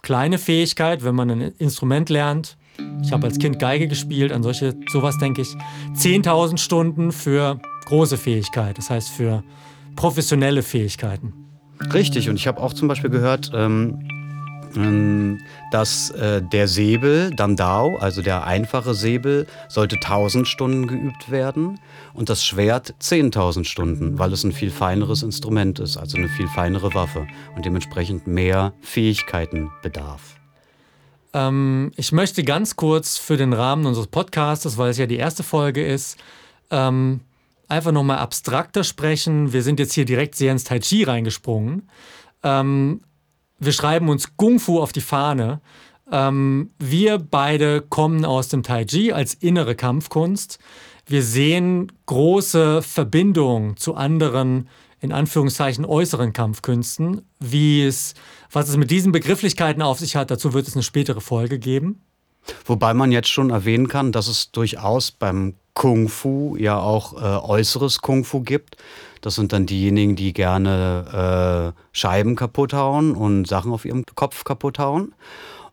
kleine 0.00 0.38
Fähigkeit, 0.38 1.04
wenn 1.04 1.14
man 1.14 1.30
ein 1.30 1.40
Instrument 1.58 2.08
lernt. 2.08 2.56
Ich 3.02 3.12
habe 3.12 3.26
als 3.26 3.38
Kind 3.38 3.58
Geige 3.58 3.86
gespielt, 3.86 4.32
an 4.32 4.42
solche 4.42 4.74
sowas 4.90 5.18
denke 5.18 5.42
ich. 5.42 5.48
10.000 5.94 6.56
Stunden 6.56 7.12
für 7.12 7.60
große 7.84 8.16
Fähigkeit, 8.16 8.78
das 8.78 8.88
heißt 8.88 9.10
für 9.10 9.44
professionelle 9.94 10.62
Fähigkeiten. 10.62 11.34
Richtig, 11.92 12.30
und 12.30 12.36
ich 12.36 12.46
habe 12.46 12.62
auch 12.62 12.72
zum 12.72 12.88
Beispiel 12.88 13.10
gehört, 13.10 13.50
ähm, 13.54 14.08
dass 15.70 16.10
äh, 16.10 16.42
der 16.42 16.68
Säbel, 16.68 17.30
Dandao, 17.34 17.96
also 17.96 18.22
der 18.22 18.44
einfache 18.44 18.94
Säbel, 18.94 19.46
sollte 19.68 19.96
1000 19.96 20.46
Stunden 20.46 20.86
geübt 20.86 21.30
werden 21.30 21.80
und 22.14 22.28
das 22.28 22.44
Schwert 22.44 22.94
10.000 23.00 23.64
Stunden, 23.64 24.18
weil 24.18 24.32
es 24.32 24.44
ein 24.44 24.52
viel 24.52 24.70
feineres 24.70 25.22
Instrument 25.22 25.78
ist, 25.78 25.96
also 25.96 26.16
eine 26.16 26.28
viel 26.28 26.48
feinere 26.48 26.94
Waffe 26.94 27.26
und 27.54 27.64
dementsprechend 27.64 28.26
mehr 28.26 28.72
Fähigkeiten 28.80 29.70
bedarf. 29.82 30.36
Ähm, 31.32 31.92
ich 31.96 32.12
möchte 32.12 32.44
ganz 32.44 32.76
kurz 32.76 33.18
für 33.18 33.36
den 33.36 33.52
Rahmen 33.52 33.86
unseres 33.86 34.06
Podcasts, 34.06 34.78
weil 34.78 34.90
es 34.90 34.98
ja 34.98 35.06
die 35.06 35.16
erste 35.16 35.42
Folge 35.42 35.84
ist, 35.84 36.16
ähm, 36.70 37.20
einfach 37.68 37.92
nochmal 37.92 38.18
abstrakter 38.18 38.84
sprechen. 38.84 39.52
Wir 39.52 39.62
sind 39.62 39.78
jetzt 39.78 39.92
hier 39.92 40.04
direkt 40.04 40.34
sehr 40.34 40.52
ins 40.52 40.64
Tai 40.64 40.78
Chi 40.78 41.04
reingesprungen. 41.04 41.88
Ähm, 42.42 43.00
wir 43.58 43.72
schreiben 43.72 44.08
uns 44.08 44.36
Kung 44.36 44.60
Fu 44.60 44.80
auf 44.80 44.92
die 44.92 45.00
Fahne. 45.00 45.60
Ähm, 46.10 46.70
wir 46.78 47.18
beide 47.18 47.80
kommen 47.80 48.24
aus 48.24 48.48
dem 48.48 48.62
Tai 48.62 48.84
Chi 48.84 49.12
als 49.12 49.34
innere 49.34 49.74
Kampfkunst. 49.74 50.58
Wir 51.06 51.22
sehen 51.22 51.92
große 52.06 52.82
Verbindungen 52.82 53.76
zu 53.76 53.94
anderen, 53.94 54.68
in 55.00 55.12
Anführungszeichen, 55.12 55.84
äußeren 55.84 56.32
Kampfkünsten. 56.32 57.22
Wie 57.38 57.84
es, 57.84 58.14
was 58.50 58.68
es 58.68 58.76
mit 58.76 58.90
diesen 58.90 59.12
Begrifflichkeiten 59.12 59.82
auf 59.82 59.98
sich 59.98 60.16
hat, 60.16 60.30
dazu 60.30 60.52
wird 60.52 60.66
es 60.66 60.74
eine 60.74 60.82
spätere 60.82 61.20
Folge 61.20 61.58
geben. 61.58 62.00
Wobei 62.64 62.94
man 62.94 63.12
jetzt 63.12 63.28
schon 63.28 63.50
erwähnen 63.50 63.88
kann, 63.88 64.12
dass 64.12 64.28
es 64.28 64.52
durchaus 64.52 65.10
beim 65.10 65.54
Kung 65.74 66.08
Fu 66.08 66.56
ja 66.56 66.78
auch 66.78 67.14
äh, 67.14 67.46
äußeres 67.46 68.00
Kung 68.00 68.24
Fu 68.24 68.40
gibt. 68.40 68.76
Das 69.26 69.34
sind 69.34 69.52
dann 69.52 69.66
diejenigen, 69.66 70.14
die 70.14 70.32
gerne 70.32 71.74
äh, 71.74 71.80
Scheiben 71.90 72.36
kaputt 72.36 72.72
hauen 72.72 73.16
und 73.16 73.48
Sachen 73.48 73.72
auf 73.72 73.84
ihrem 73.84 74.04
Kopf 74.14 74.44
kaputt 74.44 74.78
hauen. 74.78 75.16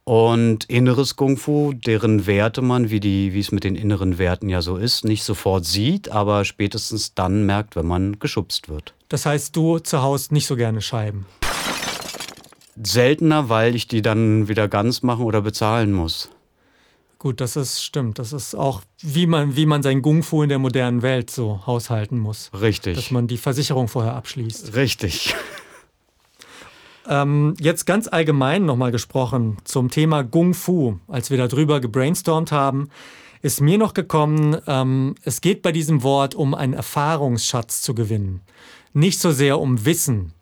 Und 0.04 0.64
inneres 0.72 1.18
Kung 1.18 1.38
Fu, 1.38 1.72
deren 1.72 2.26
Werte 2.26 2.64
man, 2.64 2.90
wie, 2.90 3.00
die, 3.00 3.32
wie 3.36 3.40
es 3.40 3.52
mit 3.52 3.64
den 3.64 3.76
inneren 3.76 4.18
Werten 4.18 4.50
ja 4.50 4.64
so 4.64 4.78
ist, 4.78 5.06
nicht 5.06 5.24
sofort 5.24 5.66
sieht, 5.66 6.10
aber 6.10 6.46
spätestens 6.46 7.14
dann 7.14 7.46
merkt, 7.46 7.76
wenn 7.76 7.86
man 7.86 8.18
geschubst 8.18 8.70
wird. 8.70 8.96
Das 9.10 9.28
heißt, 9.28 9.56
du 9.56 9.78
zu 9.78 10.02
Hause 10.02 10.34
nicht 10.34 10.48
so 10.48 10.56
gerne 10.56 10.82
Scheiben? 10.82 11.28
Seltener, 12.82 13.50
weil 13.50 13.76
ich 13.76 13.88
die 13.88 14.02
dann 14.02 14.48
wieder 14.48 14.68
ganz 14.68 15.04
machen 15.04 15.26
oder 15.26 15.42
bezahlen 15.42 15.94
muss. 15.94 16.32
Gut, 17.24 17.40
das 17.40 17.56
ist 17.56 17.82
stimmt. 17.82 18.20
Das 18.20 18.34
ist 18.34 18.54
auch, 18.54 18.82
wie 19.02 19.28
man, 19.28 19.56
wie 19.56 19.66
man 19.66 19.82
sein 19.82 20.02
Kung 20.02 20.24
Fu 20.24 20.44
in 20.44 20.50
der 20.50 20.60
modernen 20.60 21.02
Welt 21.04 21.30
so 21.30 21.66
haushalten 21.66 22.20
muss. 22.20 22.52
Richtig. 22.54 22.98
Dass 22.98 23.12
man 23.12 23.28
die 23.28 23.38
Versicherung 23.38 23.88
vorher 23.88 24.14
abschließt. 24.14 24.76
Richtig. 24.76 25.34
Ähm, 27.08 27.54
jetzt 27.62 27.86
ganz 27.86 28.10
allgemein 28.10 28.66
nochmal 28.66 28.92
gesprochen 28.92 29.56
zum 29.64 29.90
Thema 29.90 30.26
Kung 30.26 30.54
Fu. 30.54 31.00
Als 31.08 31.32
wir 31.32 31.38
darüber 31.38 31.80
gebrainstormt 31.80 32.52
haben, 32.52 32.90
ist 33.42 33.62
mir 33.62 33.78
noch 33.78 33.94
gekommen, 33.94 34.58
ähm, 34.68 35.16
es 35.24 35.40
geht 35.40 35.62
bei 35.62 35.72
diesem 35.72 36.04
Wort 36.04 36.36
um 36.36 36.54
einen 36.54 36.74
Erfahrungsschatz 36.74 37.82
zu 37.82 37.96
gewinnen. 37.96 38.42
Nicht 38.92 39.20
so 39.20 39.32
sehr 39.32 39.62
um 39.62 39.86
Wissen. 39.86 40.34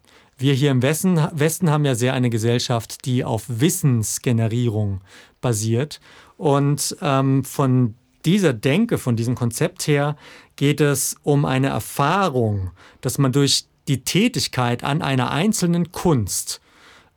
Wir 0.42 0.56
hier 0.56 0.72
im 0.72 0.82
Westen, 0.82 1.20
Westen 1.34 1.70
haben 1.70 1.86
ja 1.86 1.94
sehr 1.94 2.16
eine 2.16 2.32
Gesellschaft, 2.32 3.06
die 3.06 3.24
auf 3.24 3.46
Wissensgenerierung 3.48 5.02
basiert. 5.42 6.00
Und 6.42 6.98
ähm, 7.04 7.44
von 7.44 7.94
dieser 8.26 8.52
Denke, 8.52 8.98
von 8.98 9.16
diesem 9.16 9.36
Konzept 9.36 9.86
her, 9.86 10.18
geht 10.56 10.82
es 10.82 11.16
um 11.22 11.46
eine 11.46 11.68
Erfahrung, 11.68 12.72
dass 13.02 13.20
man 13.20 13.32
durch 13.32 13.66
die 13.88 14.04
Tätigkeit 14.04 14.84
an 14.84 15.04
einer 15.04 15.30
einzelnen 15.30 15.92
Kunst 15.92 16.60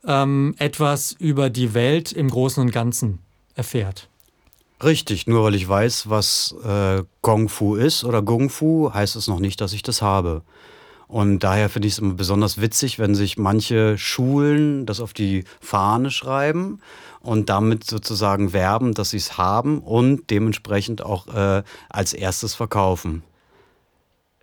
ähm, 0.07 0.55
etwas 0.59 1.13
über 1.13 1.49
die 1.49 1.73
Welt 1.73 2.13
im 2.13 2.29
Großen 2.29 2.63
und 2.63 2.71
Ganzen 2.71 3.21
erfährt. 3.55 4.11
Richtig, 4.83 5.27
nur 5.27 5.45
weil 5.45 5.55
ich 5.55 5.67
weiß, 5.67 6.11
was 6.11 6.55
äh, 6.63 7.03
Gong 7.23 7.49
Fu 7.49 7.77
ist 7.77 8.05
oder 8.05 8.21
Gung 8.21 8.51
Fu, 8.51 8.93
heißt 8.93 9.17
es 9.17 9.27
noch 9.27 9.41
nicht, 9.41 9.59
dass 9.63 9.73
ich 9.73 9.83
das 9.83 10.03
habe. 10.03 10.43
Und 11.07 11.41
daher 11.41 11.69
finde 11.69 11.89
ich 11.89 11.95
es 11.95 11.99
immer 11.99 12.15
besonders 12.15 12.61
witzig, 12.61 12.99
wenn 12.99 13.15
sich 13.15 13.37
manche 13.37 13.99
Schulen 13.99 14.87
das 14.87 15.01
auf 15.01 15.13
die 15.13 15.45
Fahne 15.61 16.11
schreiben 16.11 16.81
und 17.21 17.49
damit 17.49 17.85
sozusagen 17.85 18.53
werben, 18.53 18.95
dass 18.95 19.11
sie 19.11 19.19
es 19.19 19.39
haben 19.39 19.79
und 19.81 20.31
dementsprechend 20.31 21.03
auch 21.03 21.27
äh, 21.29 21.63
als 21.89 22.13
erstes 22.13 22.55
verkaufen. 22.55 23.23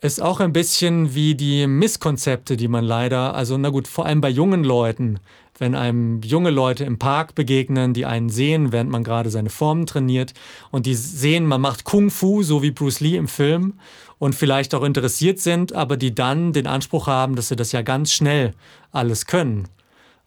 Ist 0.01 0.19
auch 0.19 0.39
ein 0.39 0.51
bisschen 0.51 1.13
wie 1.13 1.35
die 1.35 1.67
Misskonzepte, 1.67 2.57
die 2.57 2.67
man 2.67 2.83
leider, 2.83 3.35
also 3.35 3.55
na 3.57 3.69
gut, 3.69 3.87
vor 3.87 4.07
allem 4.07 4.19
bei 4.19 4.29
jungen 4.29 4.63
Leuten, 4.63 5.19
wenn 5.57 5.75
einem 5.75 6.21
junge 6.21 6.49
Leute 6.49 6.83
im 6.83 6.97
Park 6.97 7.35
begegnen, 7.35 7.93
die 7.93 8.05
einen 8.05 8.29
sehen, 8.29 8.71
während 8.71 8.89
man 8.89 9.03
gerade 9.03 9.29
seine 9.29 9.49
Formen 9.49 9.85
trainiert 9.85 10.33
und 10.71 10.85
die 10.85 10.95
sehen, 10.95 11.45
man 11.45 11.61
macht 11.61 11.83
Kung 11.83 12.09
Fu, 12.09 12.43
so 12.43 12.63
wie 12.63 12.71
Bruce 12.71 12.99
Lee 12.99 13.15
im 13.15 13.27
Film 13.27 13.73
und 14.17 14.35
vielleicht 14.35 14.73
auch 14.73 14.83
interessiert 14.83 15.39
sind, 15.39 15.73
aber 15.73 15.97
die 15.97 16.15
dann 16.15 16.53
den 16.53 16.67
Anspruch 16.67 17.07
haben, 17.07 17.35
dass 17.35 17.49
sie 17.49 17.55
das 17.55 17.71
ja 17.71 17.81
ganz 17.81 18.11
schnell 18.11 18.53
alles 18.91 19.25
können, 19.25 19.67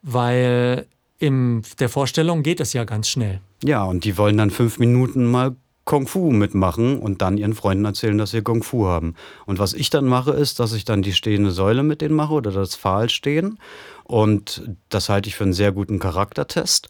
weil 0.02 0.86
in 1.18 1.62
der 1.78 1.88
Vorstellung 1.88 2.42
geht 2.42 2.60
es 2.60 2.72
ja 2.72 2.84
ganz 2.84 3.08
schnell. 3.08 3.40
Ja, 3.62 3.84
und 3.84 4.04
die 4.04 4.18
wollen 4.18 4.36
dann 4.36 4.50
fünf 4.50 4.78
Minuten 4.78 5.30
mal 5.30 5.56
Kung 5.84 6.06
Fu 6.06 6.30
mitmachen 6.30 6.98
und 6.98 7.20
dann 7.20 7.36
ihren 7.36 7.54
Freunden 7.54 7.84
erzählen, 7.84 8.16
dass 8.16 8.30
sie 8.30 8.42
Kung 8.42 8.62
Fu 8.62 8.86
haben. 8.86 9.14
Und 9.44 9.58
was 9.58 9.74
ich 9.74 9.90
dann 9.90 10.06
mache, 10.06 10.32
ist, 10.32 10.58
dass 10.58 10.72
ich 10.72 10.84
dann 10.84 11.02
die 11.02 11.12
stehende 11.12 11.50
Säule 11.50 11.82
mit 11.82 12.00
denen 12.00 12.14
mache 12.14 12.32
oder 12.32 12.50
das 12.50 12.74
Pfahl 12.74 13.10
stehen. 13.10 13.58
Und 14.04 14.62
das 14.88 15.08
halte 15.08 15.28
ich 15.28 15.36
für 15.36 15.44
einen 15.44 15.52
sehr 15.52 15.72
guten 15.72 15.98
Charaktertest, 15.98 16.88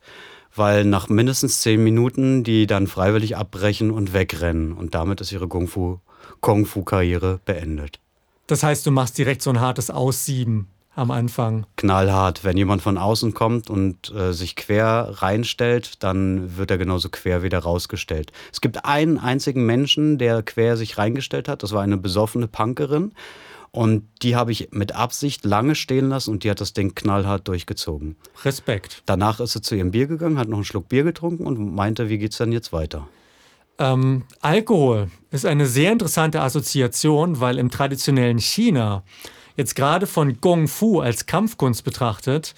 weil 0.54 0.84
nach 0.84 1.08
mindestens 1.08 1.60
zehn 1.60 1.82
Minuten 1.82 2.44
die 2.44 2.66
dann 2.66 2.86
freiwillig 2.86 3.36
abbrechen 3.36 3.90
und 3.90 4.12
wegrennen. 4.12 4.72
Und 4.72 4.94
damit 4.94 5.20
ist 5.20 5.32
ihre 5.32 5.48
Kung 5.48 5.66
Fu, 5.66 5.98
Kung 6.40 6.64
Fu 6.64 6.84
beendet. 6.84 7.98
Das 8.46 8.62
heißt, 8.62 8.86
du 8.86 8.90
machst 8.90 9.18
direkt 9.18 9.42
so 9.42 9.50
ein 9.50 9.60
hartes 9.60 9.90
Aussieben 9.90 10.68
am 10.94 11.10
Anfang. 11.10 11.66
Knallhart. 11.76 12.44
Wenn 12.44 12.56
jemand 12.56 12.82
von 12.82 12.98
außen 12.98 13.34
kommt 13.34 13.70
und 13.70 14.12
äh, 14.14 14.32
sich 14.32 14.56
quer 14.56 15.08
reinstellt, 15.10 16.02
dann 16.02 16.56
wird 16.56 16.70
er 16.70 16.78
genauso 16.78 17.08
quer 17.08 17.42
wieder 17.42 17.58
rausgestellt. 17.58 18.32
Es 18.52 18.60
gibt 18.60 18.84
einen 18.84 19.18
einzigen 19.18 19.66
Menschen, 19.66 20.18
der 20.18 20.42
quer 20.42 20.76
sich 20.76 20.98
reingestellt 20.98 21.48
hat. 21.48 21.62
Das 21.62 21.72
war 21.72 21.82
eine 21.82 21.96
besoffene 21.96 22.48
Punkerin. 22.48 23.12
Und 23.74 24.06
die 24.22 24.36
habe 24.36 24.52
ich 24.52 24.68
mit 24.70 24.94
Absicht 24.94 25.44
lange 25.44 25.74
stehen 25.74 26.08
lassen 26.08 26.30
und 26.30 26.44
die 26.44 26.50
hat 26.50 26.60
das 26.60 26.74
Ding 26.74 26.94
knallhart 26.94 27.48
durchgezogen. 27.48 28.14
Respekt. 28.44 29.02
Danach 29.04 29.40
ist 29.40 29.52
sie 29.52 29.62
zu 29.62 29.74
ihrem 29.74 29.90
Bier 29.90 30.06
gegangen, 30.06 30.38
hat 30.38 30.48
noch 30.48 30.58
einen 30.58 30.64
Schluck 30.64 30.88
Bier 30.88 31.02
getrunken 31.02 31.44
und 31.44 31.74
meinte, 31.74 32.08
wie 32.08 32.18
geht's 32.18 32.38
denn 32.38 32.52
jetzt 32.52 32.72
weiter? 32.72 33.08
Ähm, 33.80 34.22
Alkohol 34.40 35.10
ist 35.32 35.44
eine 35.44 35.66
sehr 35.66 35.90
interessante 35.90 36.40
Assoziation, 36.40 37.40
weil 37.40 37.58
im 37.58 37.68
traditionellen 37.68 38.38
China 38.38 39.02
Jetzt 39.56 39.76
gerade 39.76 40.06
von 40.06 40.40
Gong 40.40 40.66
Fu 40.66 41.00
als 41.00 41.26
Kampfkunst 41.26 41.84
betrachtet, 41.84 42.54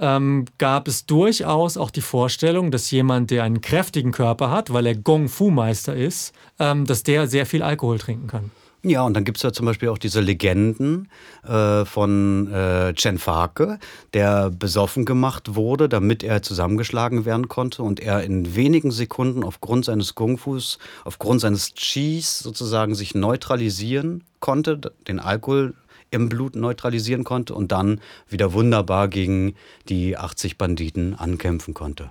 ähm, 0.00 0.46
gab 0.58 0.88
es 0.88 1.06
durchaus 1.06 1.76
auch 1.76 1.90
die 1.90 2.00
Vorstellung, 2.00 2.70
dass 2.70 2.90
jemand, 2.90 3.30
der 3.30 3.44
einen 3.44 3.60
kräftigen 3.60 4.12
Körper 4.12 4.50
hat, 4.50 4.72
weil 4.72 4.86
er 4.86 4.94
Gong 4.94 5.28
Fu-Meister 5.28 5.94
ist, 5.94 6.32
ähm, 6.58 6.84
dass 6.86 7.02
der 7.02 7.26
sehr 7.26 7.46
viel 7.46 7.62
Alkohol 7.62 7.98
trinken 7.98 8.28
kann. 8.28 8.50
Ja, 8.84 9.02
und 9.02 9.14
dann 9.14 9.24
gibt 9.24 9.38
es 9.38 9.42
ja 9.42 9.52
zum 9.52 9.66
Beispiel 9.66 9.88
auch 9.88 9.98
diese 9.98 10.20
Legenden 10.20 11.08
äh, 11.44 11.84
von 11.84 12.50
äh, 12.52 12.94
Chen 12.94 13.18
Fake, 13.18 13.78
der 14.14 14.50
besoffen 14.50 15.04
gemacht 15.04 15.56
wurde, 15.56 15.88
damit 15.88 16.22
er 16.22 16.42
zusammengeschlagen 16.42 17.24
werden 17.24 17.48
konnte 17.48 17.82
und 17.82 17.98
er 17.98 18.22
in 18.22 18.54
wenigen 18.54 18.92
Sekunden 18.92 19.42
aufgrund 19.42 19.84
seines 19.84 20.14
Kung-Fus, 20.14 20.78
aufgrund 21.04 21.40
seines 21.40 21.74
Chis 21.74 22.38
sozusagen 22.38 22.94
sich 22.94 23.16
neutralisieren 23.16 24.22
konnte, 24.38 24.78
den 25.08 25.18
Alkohol 25.18 25.74
im 26.10 26.28
Blut 26.28 26.56
neutralisieren 26.56 27.24
konnte 27.24 27.54
und 27.54 27.72
dann 27.72 28.00
wieder 28.28 28.52
wunderbar 28.52 29.08
gegen 29.08 29.54
die 29.88 30.16
80 30.16 30.58
Banditen 30.58 31.14
ankämpfen 31.14 31.74
konnte. 31.74 32.10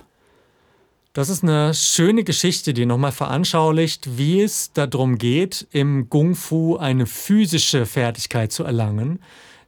Das 1.12 1.30
ist 1.30 1.42
eine 1.42 1.74
schöne 1.74 2.22
Geschichte, 2.22 2.72
die 2.72 2.86
nochmal 2.86 3.12
veranschaulicht, 3.12 4.18
wie 4.18 4.40
es 4.40 4.72
darum 4.72 5.18
geht, 5.18 5.66
im 5.72 6.08
Kung 6.10 6.36
Fu 6.36 6.76
eine 6.76 7.06
physische 7.06 7.86
Fertigkeit 7.86 8.52
zu 8.52 8.62
erlangen, 8.62 9.18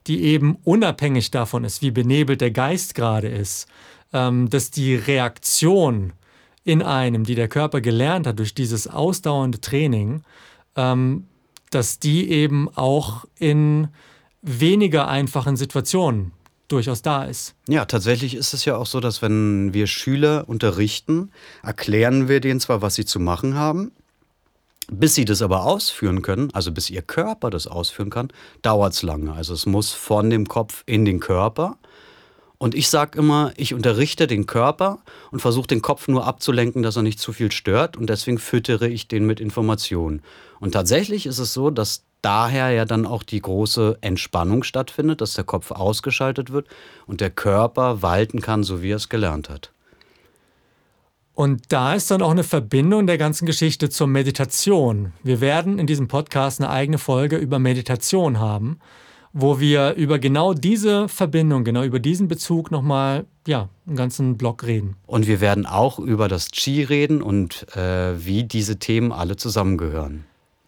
die 0.07 0.23
eben 0.23 0.55
unabhängig 0.63 1.31
davon 1.31 1.63
ist, 1.63 1.81
wie 1.81 1.91
benebelt 1.91 2.41
der 2.41 2.51
Geist 2.51 2.95
gerade 2.95 3.27
ist, 3.27 3.67
ähm, 4.13 4.49
dass 4.49 4.71
die 4.71 4.95
Reaktion 4.95 6.13
in 6.63 6.81
einem, 6.81 7.23
die 7.23 7.35
der 7.35 7.47
Körper 7.47 7.81
gelernt 7.81 8.27
hat 8.27 8.39
durch 8.39 8.53
dieses 8.53 8.87
ausdauernde 8.87 9.59
Training, 9.59 10.23
ähm, 10.75 11.27
dass 11.71 11.99
die 11.99 12.29
eben 12.29 12.69
auch 12.75 13.25
in 13.37 13.87
weniger 14.41 15.07
einfachen 15.07 15.55
Situationen 15.57 16.31
durchaus 16.67 17.01
da 17.01 17.23
ist. 17.25 17.55
Ja, 17.67 17.85
tatsächlich 17.85 18.33
ist 18.35 18.53
es 18.53 18.65
ja 18.65 18.77
auch 18.77 18.85
so, 18.85 18.99
dass 18.99 19.21
wenn 19.21 19.73
wir 19.73 19.87
Schüler 19.87 20.45
unterrichten, 20.47 21.31
erklären 21.63 22.27
wir 22.27 22.39
denen 22.39 22.59
zwar, 22.59 22.81
was 22.81 22.95
sie 22.95 23.05
zu 23.05 23.19
machen 23.19 23.55
haben, 23.55 23.91
bis 24.89 25.15
sie 25.15 25.25
das 25.25 25.41
aber 25.41 25.65
ausführen 25.65 26.21
können, 26.21 26.49
also 26.53 26.71
bis 26.71 26.89
ihr 26.89 27.01
Körper 27.01 27.49
das 27.49 27.67
ausführen 27.67 28.09
kann, 28.09 28.29
dauert 28.61 28.93
es 28.93 29.03
lange. 29.03 29.33
Also 29.33 29.53
es 29.53 29.65
muss 29.65 29.91
von 29.91 30.29
dem 30.29 30.47
Kopf 30.47 30.83
in 30.85 31.05
den 31.05 31.19
Körper. 31.19 31.77
Und 32.57 32.75
ich 32.75 32.89
sage 32.89 33.17
immer, 33.17 33.53
ich 33.57 33.73
unterrichte 33.73 34.27
den 34.27 34.45
Körper 34.45 34.99
und 35.31 35.39
versuche 35.39 35.67
den 35.67 35.81
Kopf 35.81 36.07
nur 36.07 36.27
abzulenken, 36.27 36.83
dass 36.83 36.95
er 36.95 37.01
nicht 37.01 37.19
zu 37.19 37.33
viel 37.33 37.51
stört. 37.51 37.97
Und 37.97 38.07
deswegen 38.07 38.37
füttere 38.37 38.87
ich 38.87 39.07
den 39.07 39.25
mit 39.25 39.39
Informationen. 39.39 40.21
Und 40.59 40.73
tatsächlich 40.73 41.25
ist 41.25 41.39
es 41.39 41.53
so, 41.53 41.71
dass 41.71 42.03
daher 42.21 42.69
ja 42.71 42.85
dann 42.85 43.05
auch 43.05 43.23
die 43.23 43.41
große 43.41 43.97
Entspannung 44.01 44.63
stattfindet, 44.63 45.21
dass 45.21 45.33
der 45.33 45.43
Kopf 45.43 45.71
ausgeschaltet 45.71 46.51
wird 46.51 46.67
und 47.05 47.21
der 47.21 47.29
Körper 47.29 48.01
walten 48.01 48.41
kann, 48.41 48.63
so 48.63 48.81
wie 48.81 48.91
er 48.91 48.97
es 48.97 49.09
gelernt 49.09 49.49
hat. 49.49 49.71
Und 51.33 51.63
da 51.69 51.95
ist 51.95 52.11
dann 52.11 52.21
auch 52.21 52.31
eine 52.31 52.43
Verbindung 52.43 53.07
der 53.07 53.17
ganzen 53.17 53.45
Geschichte 53.45 53.89
zur 53.89 54.07
Meditation. 54.07 55.13
Wir 55.23 55.41
werden 55.41 55.79
in 55.79 55.87
diesem 55.87 56.07
Podcast 56.07 56.59
eine 56.59 56.69
eigene 56.69 56.97
Folge 56.97 57.37
über 57.37 57.57
Meditation 57.57 58.39
haben, 58.39 58.79
wo 59.33 59.59
wir 59.59 59.93
über 59.93 60.19
genau 60.19 60.53
diese 60.53 61.07
Verbindung, 61.07 61.63
genau 61.63 61.83
über 61.83 61.99
diesen 61.99 62.27
Bezug 62.27 62.69
nochmal, 62.69 63.25
ja, 63.47 63.69
einen 63.87 63.95
ganzen 63.95 64.37
Blog 64.37 64.65
reden. 64.65 64.97
Und 65.07 65.25
wir 65.25 65.39
werden 65.39 65.65
auch 65.65 65.99
über 65.99 66.27
das 66.27 66.51
Qi 66.51 66.83
reden 66.83 67.21
und 67.21 67.65
äh, 67.75 68.23
wie 68.23 68.43
diese 68.43 68.77
Themen 68.77 69.11
alle 69.11 69.37
zusammengehören 69.37 70.25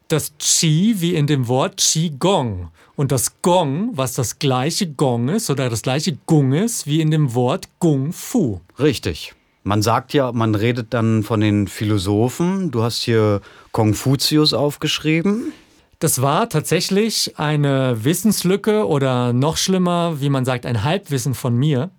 das 0.08 0.34
Qi 0.40 0.96
wie 1.00 1.16
in 1.16 1.28
dem 1.28 1.48
Wort 1.48 1.78
Qi-Gong. 1.78 2.70
Und 2.96 3.12
das 3.12 3.42
Gong, 3.42 3.90
was 3.94 4.14
das 4.14 4.38
gleiche 4.38 4.88
Gong 4.88 5.30
ist 5.30 5.50
oder 5.50 5.70
das 5.70 5.82
gleiche 5.82 6.18
Gung 6.26 6.54
ist, 6.54 6.86
wie 6.86 7.02
in 7.02 7.10
dem 7.10 7.34
Wort 7.34 7.68
Gung 7.80 8.14
Fu. 8.14 8.60
Richtig. 8.78 9.34
Man 9.64 9.82
sagt 9.82 10.14
ja, 10.14 10.32
man 10.32 10.56
redet 10.56 10.94
dann 10.94 11.24
von 11.24 11.40
den 11.40 11.68
Philosophen. 11.68 12.70
Du 12.70 12.84
hast 12.84 13.02
hier 13.02 13.42
Konfuzius 13.72 14.54
aufgeschrieben. 14.54 15.54
Das 16.00 16.22
war 16.22 16.50
tatsächlich 16.50 17.40
eine 17.40 18.04
Wissenslücke 18.04 18.86
oder 18.86 19.32
noch 19.32 19.56
schlimmer, 19.56 20.20
wie 20.20 20.30
man 20.30 20.44
sagt, 20.44 20.66
ein 20.66 20.84
Halbwissen 20.84 21.34
von 21.34 21.56
mir, 21.56 21.92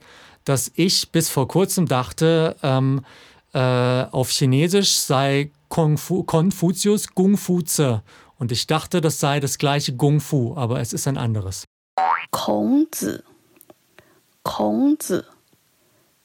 dass 0.45 0.71
ich 0.75 1.11
bis 1.11 1.31
vor 1.31 1.49
kurzem 1.49 1.87
dachte, 1.87 2.55
ähm, 2.63 3.01
äh, 3.55 3.59
auf 3.59 4.31
Chinesisch 4.31 4.93
sei 4.97 5.51
Konfuzius 5.75 7.09
Kung 7.09 7.37
Fu 7.37 7.61
Zi. 7.61 7.99
Und 8.39 8.53
ich 8.53 8.69
dachte, 8.69 9.01
das 9.01 9.19
sei 9.19 9.41
das 9.41 9.59
gleiche 9.59 9.97
Kung 9.97 10.21
Fu, 10.21 10.55
aber 10.57 10.81
es 10.81 10.93
ist 10.93 11.09
ein 11.09 11.19
anderes. 11.19 11.65
Kongzi. 12.31 13.19
Kongzi. 14.45 15.23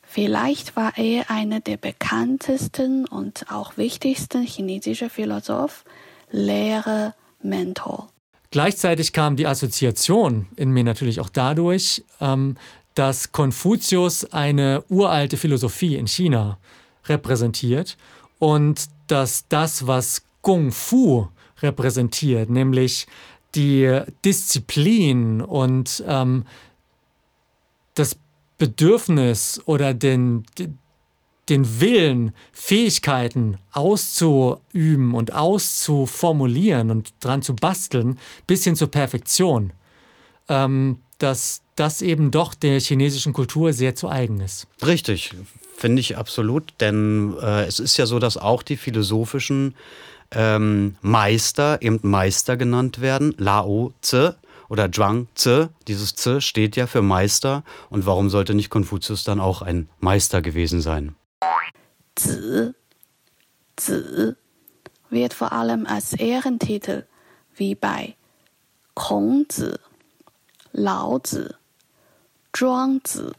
Vielleicht 0.03 0.75
war 0.75 0.97
er 0.97 1.31
einer 1.31 1.61
der 1.61 1.77
bekanntesten 1.77 3.07
und 3.07 3.51
auch 3.51 3.77
wichtigsten 3.77 4.43
chinesischen 4.43 5.09
Philosophen, 5.09 5.83
Lehrer, 6.29 7.15
Mentor. 7.41 8.09
Gleichzeitig 8.51 9.13
kam 9.13 9.35
die 9.35 9.47
Assoziation 9.47 10.47
in 10.57 10.71
mir 10.71 10.83
natürlich 10.83 11.19
auch 11.19 11.29
dadurch, 11.29 12.03
ähm, 12.19 12.55
dass 12.93 13.31
Konfuzius 13.31 14.25
eine 14.25 14.83
uralte 14.89 15.37
Philosophie 15.37 15.95
in 15.95 16.07
China 16.07 16.59
repräsentiert 17.05 17.97
und 18.39 18.89
dass 19.11 19.47
das, 19.47 19.87
was 19.87 20.23
Kung 20.41 20.71
Fu 20.71 21.27
repräsentiert, 21.61 22.49
nämlich 22.49 23.07
die 23.55 24.01
Disziplin 24.23 25.41
und 25.41 26.03
ähm, 26.07 26.45
das 27.95 28.17
Bedürfnis 28.57 29.61
oder 29.65 29.93
den, 29.93 30.45
den 31.49 31.81
Willen, 31.81 32.33
Fähigkeiten 32.51 33.57
auszuüben 33.71 35.13
und 35.13 35.33
auszuformulieren 35.33 36.91
und 36.91 37.13
dran 37.19 37.41
zu 37.41 37.55
basteln, 37.55 38.19
bis 38.47 38.63
hin 38.63 38.75
zur 38.75 38.91
Perfektion, 38.91 39.73
ähm, 40.47 40.99
dass 41.17 41.61
das 41.75 42.01
eben 42.01 42.31
doch 42.31 42.53
der 42.53 42.79
chinesischen 42.79 43.33
Kultur 43.33 43.73
sehr 43.73 43.95
zu 43.95 44.09
eigen 44.09 44.39
ist. 44.41 44.67
Richtig. 44.85 45.33
Finde 45.79 46.01
ich 46.01 46.17
absolut, 46.17 46.73
denn 46.81 47.37
äh, 47.41 47.63
es 47.63 47.79
ist 47.79 47.95
ja 47.95 48.05
so, 48.05 48.19
dass 48.19 48.35
auch 48.35 48.63
die 48.63 48.75
philosophischen 48.75 49.75
ähm, 50.31 50.97
Meister 51.01 51.81
eben 51.81 52.01
Meister 52.01 52.57
genannt 52.57 52.99
werden. 52.99 53.33
Lao 53.37 53.93
Tse 54.01 54.35
oder 54.67 54.91
Zhuang 54.91 55.29
Tse. 55.35 55.69
Dieses 55.87 56.15
Tse 56.15 56.41
steht 56.41 56.75
ja 56.75 56.85
für 56.85 57.01
Meister. 57.01 57.63
Und 57.89 58.05
warum 58.05 58.29
sollte 58.29 58.55
nicht 58.55 58.69
Konfuzius 58.69 59.23
dann 59.23 59.39
auch 59.39 59.61
ein 59.61 59.87
Meister 60.01 60.41
gewesen 60.41 60.81
sein? 60.81 61.15
Zi, 62.15 62.73
Zi 63.77 64.33
wird 65.09 65.33
vor 65.33 65.53
allem 65.53 65.85
als 65.85 66.11
Ehrentitel 66.11 67.05
wie 67.55 67.75
bei 67.75 68.17
Kongzi, 68.95 69.75
Laozi, 70.73 71.45
Zhuangzi 72.51 73.31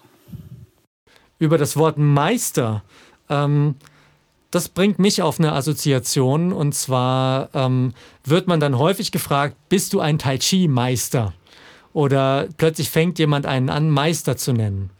über 1.40 1.59
das 1.59 1.76
Wort 1.76 1.98
Meister. 1.98 2.85
Ähm, 3.29 3.74
das 4.53 4.68
bringt 4.68 5.00
mich 5.00 5.22
auf 5.22 5.40
eine 5.40 5.53
Assoziation 5.53 6.53
und 6.53 6.74
zwar 6.74 7.48
ähm, 7.55 7.94
wird 8.24 8.46
man 8.46 8.61
dann 8.61 8.79
häufig 8.79 9.11
gefragt, 9.11 9.57
bist 9.68 9.92
du 9.92 10.00
ein 10.00 10.18
Tai 10.18 10.38
Chi-Meister? 10.38 11.33
Oder 11.92 12.46
plötzlich 12.57 12.90
fängt 12.90 13.18
jemand 13.18 13.46
einen 13.46 13.68
an, 13.68 13.90
Meister 13.90 14.37
zu 14.37 14.53
nennen. 14.53 14.90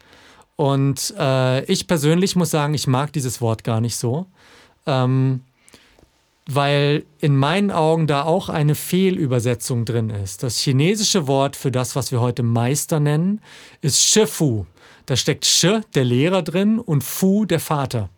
Und 0.57 1.15
äh, 1.19 1.65
ich 1.65 1.87
persönlich 1.87 2.35
muss 2.37 2.51
sagen, 2.51 2.75
ich 2.75 2.87
mag 2.87 3.13
dieses 3.13 3.41
Wort 3.41 3.63
gar 3.63 3.81
nicht 3.81 3.97
so. 3.97 4.27
Ähm, 4.87 5.43
weil 6.47 7.05
in 7.21 7.37
meinen 7.37 7.71
Augen 7.71 8.07
da 8.07 8.25
auch 8.25 8.49
eine 8.49 8.75
Fehlübersetzung 8.75 9.85
drin 9.85 10.11
ist. 10.11 10.43
Das 10.43 10.59
chinesische 10.59 11.29
Wort 11.29 11.55
für 11.55 11.71
das, 11.71 11.95
was 11.95 12.11
wir 12.11 12.21
heute 12.21 12.43
Meister 12.43 12.99
nennen, 12.99 13.41
ist 13.83 14.03
Shifu. 14.03 14.67
Da 15.07 15.17
steckt 15.17 15.45
Shi, 15.45 15.81
der 15.95 16.05
Lehrer 16.05 16.43
drin, 16.43 16.79
und 16.79 17.03
Fu, 17.03 17.45
der 17.45 17.61
Vater. 17.61 18.09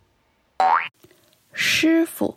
Shifu 1.52 2.34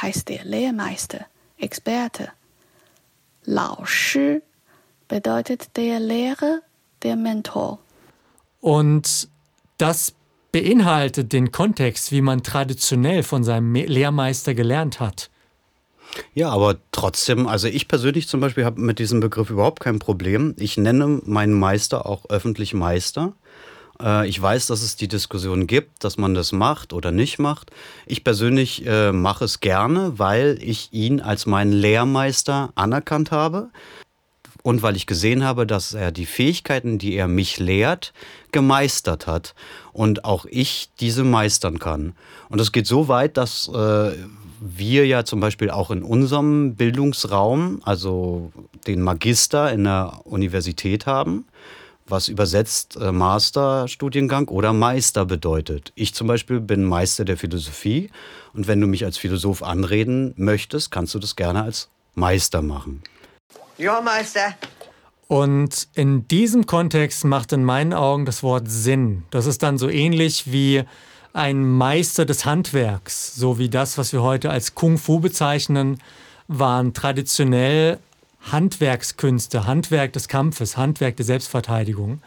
heißt 0.00 0.28
der 0.28 0.44
Lehrmeister, 0.44 1.26
Experte. 1.58 2.30
Lao 3.44 3.84
Shi 3.84 4.40
bedeutet 5.08 5.76
der 5.76 6.00
Lehrer, 6.00 6.60
der 7.02 7.16
Mentor. 7.16 7.78
Und 8.60 9.28
das 9.78 10.14
beinhaltet 10.52 11.32
den 11.32 11.52
Kontext, 11.52 12.12
wie 12.12 12.22
man 12.22 12.42
traditionell 12.42 13.22
von 13.22 13.44
seinem 13.44 13.74
Lehrmeister 13.74 14.54
gelernt 14.54 15.00
hat. 15.00 15.30
Ja, 16.34 16.50
aber 16.50 16.76
trotzdem, 16.92 17.46
also 17.46 17.68
ich 17.68 17.88
persönlich 17.88 18.28
zum 18.28 18.40
Beispiel 18.40 18.64
habe 18.64 18.80
mit 18.80 18.98
diesem 18.98 19.20
Begriff 19.20 19.50
überhaupt 19.50 19.80
kein 19.80 19.98
Problem. 19.98 20.54
Ich 20.58 20.76
nenne 20.76 21.20
meinen 21.24 21.54
Meister 21.54 22.06
auch 22.06 22.28
öffentlich 22.28 22.74
Meister. 22.74 23.32
Äh, 24.00 24.28
ich 24.28 24.40
weiß, 24.40 24.66
dass 24.66 24.82
es 24.82 24.96
die 24.96 25.08
Diskussion 25.08 25.66
gibt, 25.66 26.04
dass 26.04 26.18
man 26.18 26.34
das 26.34 26.52
macht 26.52 26.92
oder 26.92 27.12
nicht 27.12 27.38
macht. 27.38 27.70
Ich 28.06 28.24
persönlich 28.24 28.86
äh, 28.86 29.12
mache 29.12 29.44
es 29.44 29.60
gerne, 29.60 30.18
weil 30.18 30.58
ich 30.60 30.92
ihn 30.92 31.20
als 31.20 31.46
meinen 31.46 31.72
Lehrmeister 31.72 32.70
anerkannt 32.74 33.30
habe 33.30 33.70
und 34.62 34.82
weil 34.82 34.96
ich 34.96 35.06
gesehen 35.06 35.44
habe, 35.44 35.66
dass 35.66 35.94
er 35.94 36.10
die 36.10 36.26
Fähigkeiten, 36.26 36.98
die 36.98 37.14
er 37.14 37.28
mich 37.28 37.58
lehrt, 37.58 38.12
gemeistert 38.52 39.26
hat 39.26 39.54
und 39.92 40.24
auch 40.24 40.44
ich 40.46 40.90
diese 40.98 41.24
meistern 41.24 41.78
kann. 41.78 42.14
Und 42.48 42.60
es 42.60 42.72
geht 42.72 42.86
so 42.86 43.08
weit, 43.08 43.36
dass 43.36 43.68
äh, 43.68 44.12
wir 44.60 45.06
ja 45.06 45.24
zum 45.24 45.40
Beispiel 45.40 45.70
auch 45.70 45.90
in 45.90 46.02
unserem 46.02 46.74
Bildungsraum, 46.74 47.80
also 47.84 48.52
den 48.86 49.02
Magister 49.02 49.72
in 49.72 49.84
der 49.84 50.20
Universität 50.24 51.06
haben, 51.06 51.46
was 52.06 52.28
übersetzt 52.28 52.96
äh, 52.96 53.12
Masterstudiengang 53.12 54.48
oder 54.48 54.72
Meister 54.72 55.24
bedeutet. 55.24 55.92
Ich 55.94 56.14
zum 56.14 56.26
Beispiel 56.26 56.60
bin 56.60 56.84
Meister 56.84 57.24
der 57.24 57.36
Philosophie 57.36 58.10
und 58.54 58.68
wenn 58.68 58.80
du 58.80 58.86
mich 58.86 59.04
als 59.04 59.18
Philosoph 59.18 59.62
anreden 59.62 60.32
möchtest, 60.36 60.90
kannst 60.90 61.14
du 61.14 61.18
das 61.18 61.36
gerne 61.36 61.62
als 61.62 61.88
Meister 62.14 62.62
machen. 62.62 63.02
Ja, 63.78 64.00
Meister. 64.00 64.54
Und 65.28 65.88
in 65.94 66.28
diesem 66.28 66.66
Kontext 66.66 67.24
macht 67.24 67.52
in 67.52 67.64
meinen 67.64 67.92
Augen 67.92 68.26
das 68.26 68.42
Wort 68.42 68.70
Sinn. 68.70 69.24
Das 69.30 69.46
ist 69.46 69.62
dann 69.62 69.76
so 69.76 69.88
ähnlich 69.88 70.52
wie 70.52 70.84
ein 71.36 71.68
Meister 71.68 72.24
des 72.24 72.46
Handwerks, 72.46 73.34
so 73.36 73.58
wie 73.58 73.68
das, 73.68 73.98
was 73.98 74.12
wir 74.12 74.22
heute 74.22 74.50
als 74.50 74.74
Kung 74.74 74.96
Fu 74.96 75.20
bezeichnen, 75.20 75.98
waren 76.48 76.94
traditionell 76.94 77.98
Handwerkskünste, 78.40 79.66
Handwerk 79.66 80.14
des 80.14 80.28
Kampfes, 80.28 80.76
Handwerk 80.76 81.16
der 81.16 81.26
Selbstverteidigung. 81.26 82.22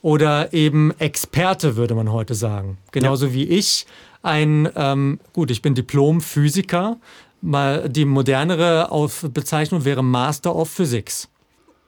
Oder 0.00 0.52
eben 0.52 0.92
Experte, 0.98 1.76
würde 1.76 1.94
man 1.94 2.10
heute 2.10 2.34
sagen. 2.34 2.78
Genauso 2.90 3.26
ja. 3.26 3.34
wie 3.34 3.44
ich 3.44 3.86
ein, 4.22 4.68
ähm, 4.74 5.20
gut, 5.32 5.52
ich 5.52 5.62
bin 5.62 5.74
Diplom-Physiker, 5.74 6.96
Mal 7.44 7.88
die 7.88 8.04
modernere 8.04 8.88
Bezeichnung 9.32 9.84
wäre 9.84 10.04
Master 10.04 10.54
of 10.54 10.70
Physics. 10.70 11.28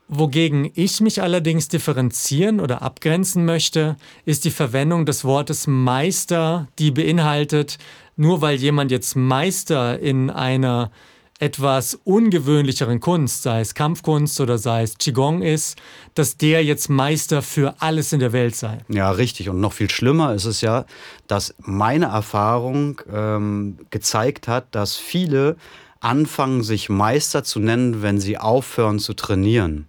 Wogegen 0.07 0.69
ich 0.75 1.01
mich 1.01 1.21
allerdings 1.21 1.67
differenzieren 1.67 2.59
oder 2.59 2.83
abgrenzen 2.83 3.43
möchte, 3.43 3.95
ist 4.23 4.45
die 4.45 4.51
Verwendung 4.51 5.07
des 5.07 5.25
Wortes 5.25 5.65
Meister, 5.65 6.67
die 6.77 6.91
beinhaltet, 6.91 7.79
nur 8.15 8.41
weil 8.41 8.57
jemand 8.57 8.91
jetzt 8.91 9.15
Meister 9.15 9.99
in 9.99 10.29
einer 10.29 10.91
etwas 11.39 11.99
ungewöhnlicheren 12.03 12.99
Kunst, 12.99 13.43
sei 13.43 13.59
es 13.59 13.73
Kampfkunst 13.73 14.39
oder 14.39 14.57
sei 14.57 14.83
es 14.83 14.97
Qigong 14.97 15.41
ist, 15.41 15.77
dass 16.13 16.37
der 16.37 16.63
jetzt 16.63 16.89
Meister 16.89 17.41
für 17.41 17.75
alles 17.79 18.13
in 18.13 18.19
der 18.19 18.31
Welt 18.31 18.55
sei. 18.55 18.77
Ja, 18.87 19.11
richtig. 19.11 19.49
Und 19.49 19.59
noch 19.59 19.73
viel 19.73 19.89
schlimmer 19.89 20.33
ist 20.33 20.45
es 20.45 20.61
ja, 20.61 20.85
dass 21.27 21.53
meine 21.59 22.05
Erfahrung 22.05 23.01
ähm, 23.11 23.79
gezeigt 23.89 24.47
hat, 24.47 24.67
dass 24.71 24.95
viele 24.95 25.57
anfangen, 25.99 26.63
sich 26.63 26.89
Meister 26.89 27.43
zu 27.43 27.59
nennen, 27.59 28.01
wenn 28.01 28.19
sie 28.19 28.37
aufhören 28.37 28.99
zu 28.99 29.13
trainieren. 29.13 29.87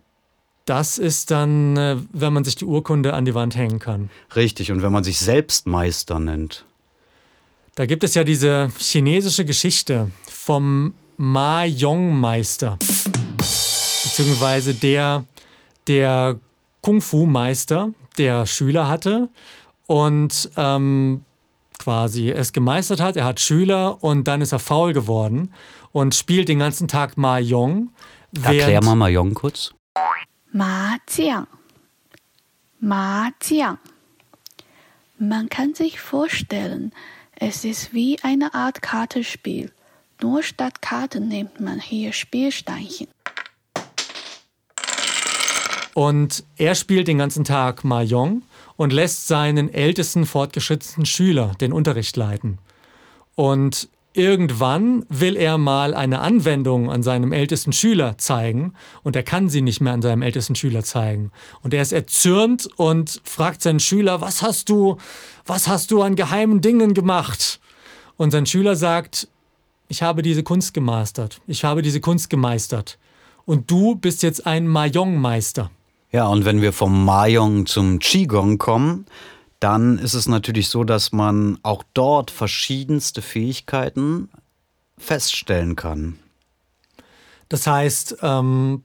Das 0.67 0.99
ist 0.99 1.31
dann, 1.31 1.77
äh, 1.77 1.97
wenn 2.13 2.33
man 2.33 2.45
sich 2.45 2.57
die 2.57 2.65
Urkunde 2.65 3.15
an 3.15 3.25
die 3.25 3.35
Wand 3.35 3.57
hängen 3.57 3.79
kann. 3.79 4.11
Richtig, 4.35 4.73
und 4.73 4.83
wenn 4.83 4.93
man 4.93 5.05
sich 5.05 5.19
selbst 5.19 5.67
Meister 5.69 6.19
nennt. 6.19 6.65
Da 7.77 7.87
gibt 7.87 8.03
es 8.03 8.15
ja 8.15 8.25
diese 8.25 8.71
chinesische 8.79 9.45
Geschichte 9.45 10.11
vom 10.29 10.95
Ma 11.17 11.65
Yong 11.65 12.19
Meister. 12.19 12.79
Beziehungsweise 13.39 14.75
der, 14.75 15.25
der 15.87 16.41
Kung 16.81 17.01
Fu 17.01 17.27
Meister, 17.27 17.91
der 18.19 18.47
Schüler 18.47 18.89
hatte 18.89 19.29
und 19.87 20.51
ähm, 20.57 21.25
quasi 21.79 22.31
es 22.31 22.53
gemeistert 22.53 23.01
hat. 23.01 23.17
Er 23.17 23.25
hat 23.25 23.39
Schüler 23.39 24.03
und 24.03 24.27
dann 24.27 24.41
ist 24.41 24.51
er 24.51 24.59
faul 24.59 24.93
geworden 24.93 25.53
und 25.93 26.15
spielt 26.15 26.49
den 26.49 26.59
ganzen 26.59 26.89
Tag 26.89 27.17
Ma 27.17 27.39
Yong. 27.39 27.91
Erklär 28.43 28.83
mal 28.83 28.97
Ma 28.97 29.09
Yong 29.09 29.35
kurz. 29.35 29.73
Ma 30.57 30.97
Jiang. 31.07 31.47
Ma 32.81 33.29
Jiang. 33.43 33.77
Man 35.19 35.51
kann 35.51 35.75
sich 35.75 36.01
vorstellen, 36.01 36.93
es 37.35 37.67
ist 37.67 37.93
wie 37.93 38.19
eine 38.23 38.55
Art 38.55 38.81
Kartenspiel. 38.81 39.71
Nur 40.23 40.43
statt 40.43 40.81
Karten 40.81 41.29
nimmt 41.29 41.61
man 41.61 41.79
hier 41.79 42.15
Spielsteinchen. 42.15 43.09
Und 45.93 46.43
er 46.57 46.75
spielt 46.75 47.09
den 47.09 47.19
ganzen 47.19 47.45
Tag 47.45 47.85
Mahjong 47.85 48.41
und 48.79 48.95
lässt 48.95 49.27
seinen 49.27 49.69
ältesten 49.69 50.25
fortgeschrittenen 50.25 51.05
Schüler 51.05 51.53
den 51.61 51.75
Unterricht 51.75 52.17
leiten. 52.17 52.57
Und 53.35 53.91
irgendwann 54.17 55.05
will 55.09 55.37
er 55.37 55.59
mal 55.59 55.95
eine 55.95 56.21
Anwendung 56.21 56.91
an 56.91 57.03
seinem 57.03 57.33
ältesten 57.33 57.73
Schüler 57.73 58.19
zeigen 58.19 58.75
und 59.03 59.17
er 59.17 59.23
kann 59.23 59.49
sie 59.49 59.63
nicht 59.63 59.81
mehr 59.81 59.93
an 59.93 60.03
seinem 60.03 60.23
ältesten 60.23 60.55
Schüler 60.55 60.83
zeigen. 60.83 61.31
Und 61.63 61.75
er 61.75 61.83
ist 61.83 61.93
erzürnt 61.93 62.69
und 62.77 63.21
fragt 63.25 63.63
seinen 63.63 63.81
Schüler, 63.81 64.21
was 64.21 64.43
hast 64.43 64.69
du, 64.69 64.97
was 65.45 65.69
hast 65.69 65.91
du 65.91 66.03
an 66.03 66.17
geheimen 66.17 66.61
Dingen 66.61 66.95
gemacht? 66.95 67.61
Und 68.17 68.31
sein 68.31 68.47
Schüler 68.47 68.77
sagt, 68.77 69.29
ich 69.89 70.03
habe 70.03 70.23
diese 70.23 70.43
Kunst 70.43 70.75
gemastert, 70.75 71.41
ich 71.47 71.65
habe 71.65 71.83
diese 71.83 72.01
Kunst 72.01 72.31
gemeistert. 72.31 72.99
Und 73.45 73.71
du 73.71 73.95
bist 73.95 74.23
jetzt 74.23 74.47
ein 74.47 74.67
Mahjong-Meister. 74.67 75.71
Ja, 76.11 76.27
und 76.27 76.45
wenn 76.45 76.63
wir 76.63 76.73
vom 76.73 77.05
Mahjong 77.05 77.67
zum 77.67 77.99
Qigong 77.99 78.59
kommen, 78.59 79.07
dann 79.61 79.99
ist 79.99 80.15
es 80.15 80.29
natürlich 80.29 80.69
so, 80.69 80.85
dass 80.85 81.13
man 81.13 81.59
auch 81.63 81.83
dort 81.95 82.31
verschiedenste 82.31 83.23
Fähigkeiten 83.23 84.29
feststellen 84.99 85.77
kann. 85.77 86.19
Das 87.49 87.67
heißt, 87.67 88.19
ähm, 88.23 88.85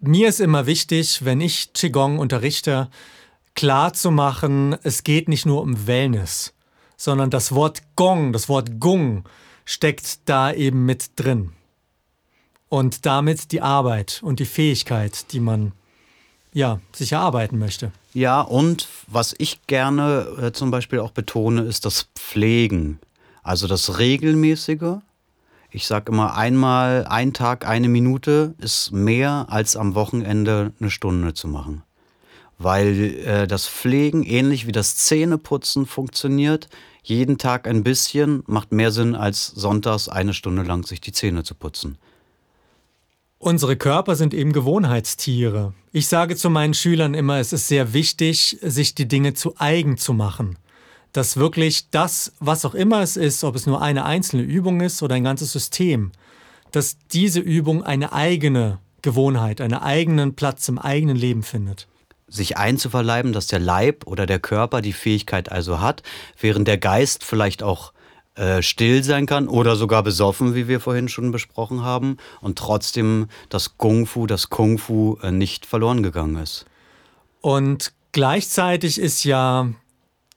mir 0.00 0.28
ist 0.28 0.40
immer 0.40 0.66
wichtig, 0.66 1.24
wenn 1.24 1.40
ich 1.40 1.72
Qigong 1.72 2.18
unterrichte, 2.18 2.88
klar 3.54 3.92
zu 3.92 4.10
machen, 4.10 4.76
es 4.82 5.04
geht 5.04 5.28
nicht 5.28 5.46
nur 5.46 5.62
um 5.62 5.86
Wellness, 5.86 6.54
sondern 6.96 7.30
das 7.30 7.52
Wort 7.52 7.82
Gong, 7.96 8.32
das 8.32 8.48
Wort 8.48 8.80
Gung 8.80 9.24
steckt 9.64 10.28
da 10.28 10.52
eben 10.52 10.84
mit 10.84 11.10
drin. 11.16 11.52
Und 12.68 13.06
damit 13.06 13.52
die 13.52 13.60
Arbeit 13.60 14.20
und 14.22 14.40
die 14.40 14.46
Fähigkeit, 14.46 15.32
die 15.32 15.40
man 15.40 15.72
ja, 16.52 16.80
sich 16.92 17.12
erarbeiten 17.12 17.58
möchte. 17.58 17.92
Ja, 18.12 18.42
und 18.42 18.88
was 19.06 19.34
ich 19.38 19.66
gerne 19.66 20.26
äh, 20.40 20.52
zum 20.52 20.70
Beispiel 20.70 20.98
auch 21.00 21.12
betone, 21.12 21.62
ist 21.62 21.86
das 21.86 22.08
Pflegen. 22.14 23.00
Also 23.42 23.66
das 23.66 23.98
Regelmäßige. 23.98 24.98
Ich 25.70 25.86
sage 25.86 26.12
immer, 26.12 26.36
einmal, 26.36 27.06
ein 27.08 27.32
Tag, 27.32 27.66
eine 27.66 27.88
Minute 27.88 28.54
ist 28.58 28.92
mehr 28.92 29.46
als 29.48 29.76
am 29.76 29.94
Wochenende 29.94 30.72
eine 30.78 30.90
Stunde 30.90 31.32
zu 31.32 31.48
machen. 31.48 31.82
Weil 32.58 33.16
äh, 33.24 33.46
das 33.46 33.66
Pflegen 33.66 34.22
ähnlich 34.22 34.66
wie 34.66 34.72
das 34.72 34.96
Zähneputzen 34.96 35.86
funktioniert 35.86 36.68
jeden 37.02 37.38
Tag 37.38 37.66
ein 37.66 37.82
bisschen 37.82 38.44
macht 38.46 38.72
mehr 38.72 38.92
Sinn, 38.92 39.14
als 39.14 39.46
sonntags 39.46 40.08
eine 40.08 40.34
Stunde 40.34 40.62
lang 40.62 40.84
sich 40.86 41.00
die 41.00 41.12
Zähne 41.12 41.42
zu 41.42 41.54
putzen. 41.54 41.98
Unsere 43.44 43.74
Körper 43.74 44.14
sind 44.14 44.34
eben 44.34 44.52
Gewohnheitstiere. 44.52 45.74
Ich 45.90 46.06
sage 46.06 46.36
zu 46.36 46.48
meinen 46.48 46.74
Schülern 46.74 47.12
immer, 47.12 47.40
es 47.40 47.52
ist 47.52 47.66
sehr 47.66 47.92
wichtig, 47.92 48.56
sich 48.62 48.94
die 48.94 49.08
Dinge 49.08 49.34
zu 49.34 49.56
eigen 49.58 49.96
zu 49.96 50.12
machen. 50.12 50.58
Dass 51.12 51.36
wirklich 51.36 51.90
das, 51.90 52.34
was 52.38 52.64
auch 52.64 52.76
immer 52.76 53.02
es 53.02 53.16
ist, 53.16 53.42
ob 53.42 53.56
es 53.56 53.66
nur 53.66 53.82
eine 53.82 54.04
einzelne 54.04 54.44
Übung 54.44 54.80
ist 54.80 55.02
oder 55.02 55.16
ein 55.16 55.24
ganzes 55.24 55.50
System, 55.50 56.12
dass 56.70 56.98
diese 57.10 57.40
Übung 57.40 57.82
eine 57.82 58.12
eigene 58.12 58.78
Gewohnheit, 59.02 59.60
einen 59.60 59.74
eigenen 59.74 60.36
Platz 60.36 60.68
im 60.68 60.78
eigenen 60.78 61.16
Leben 61.16 61.42
findet 61.42 61.88
sich 62.28 62.56
einzuverleiben, 62.56 63.34
dass 63.34 63.46
der 63.46 63.58
Leib 63.58 64.06
oder 64.06 64.24
der 64.24 64.38
Körper 64.38 64.80
die 64.80 64.94
Fähigkeit 64.94 65.52
also 65.52 65.82
hat, 65.82 66.02
während 66.40 66.66
der 66.66 66.78
Geist 66.78 67.24
vielleicht 67.24 67.62
auch 67.62 67.92
äh, 68.34 68.62
still 68.62 69.04
sein 69.04 69.26
kann 69.26 69.48
oder 69.48 69.76
sogar 69.76 70.02
besoffen, 70.02 70.54
wie 70.54 70.68
wir 70.68 70.80
vorhin 70.80 71.08
schon 71.08 71.32
besprochen 71.32 71.82
haben, 71.82 72.16
und 72.40 72.58
trotzdem 72.58 73.26
das 73.48 73.76
Kung 73.76 74.06
Fu, 74.06 74.26
das 74.26 74.48
Kung 74.48 74.78
Fu 74.78 75.18
äh, 75.22 75.30
nicht 75.30 75.66
verloren 75.66 76.02
gegangen 76.02 76.36
ist. 76.36 76.64
Und 77.40 77.92
gleichzeitig 78.12 78.98
ist 78.98 79.24
ja 79.24 79.68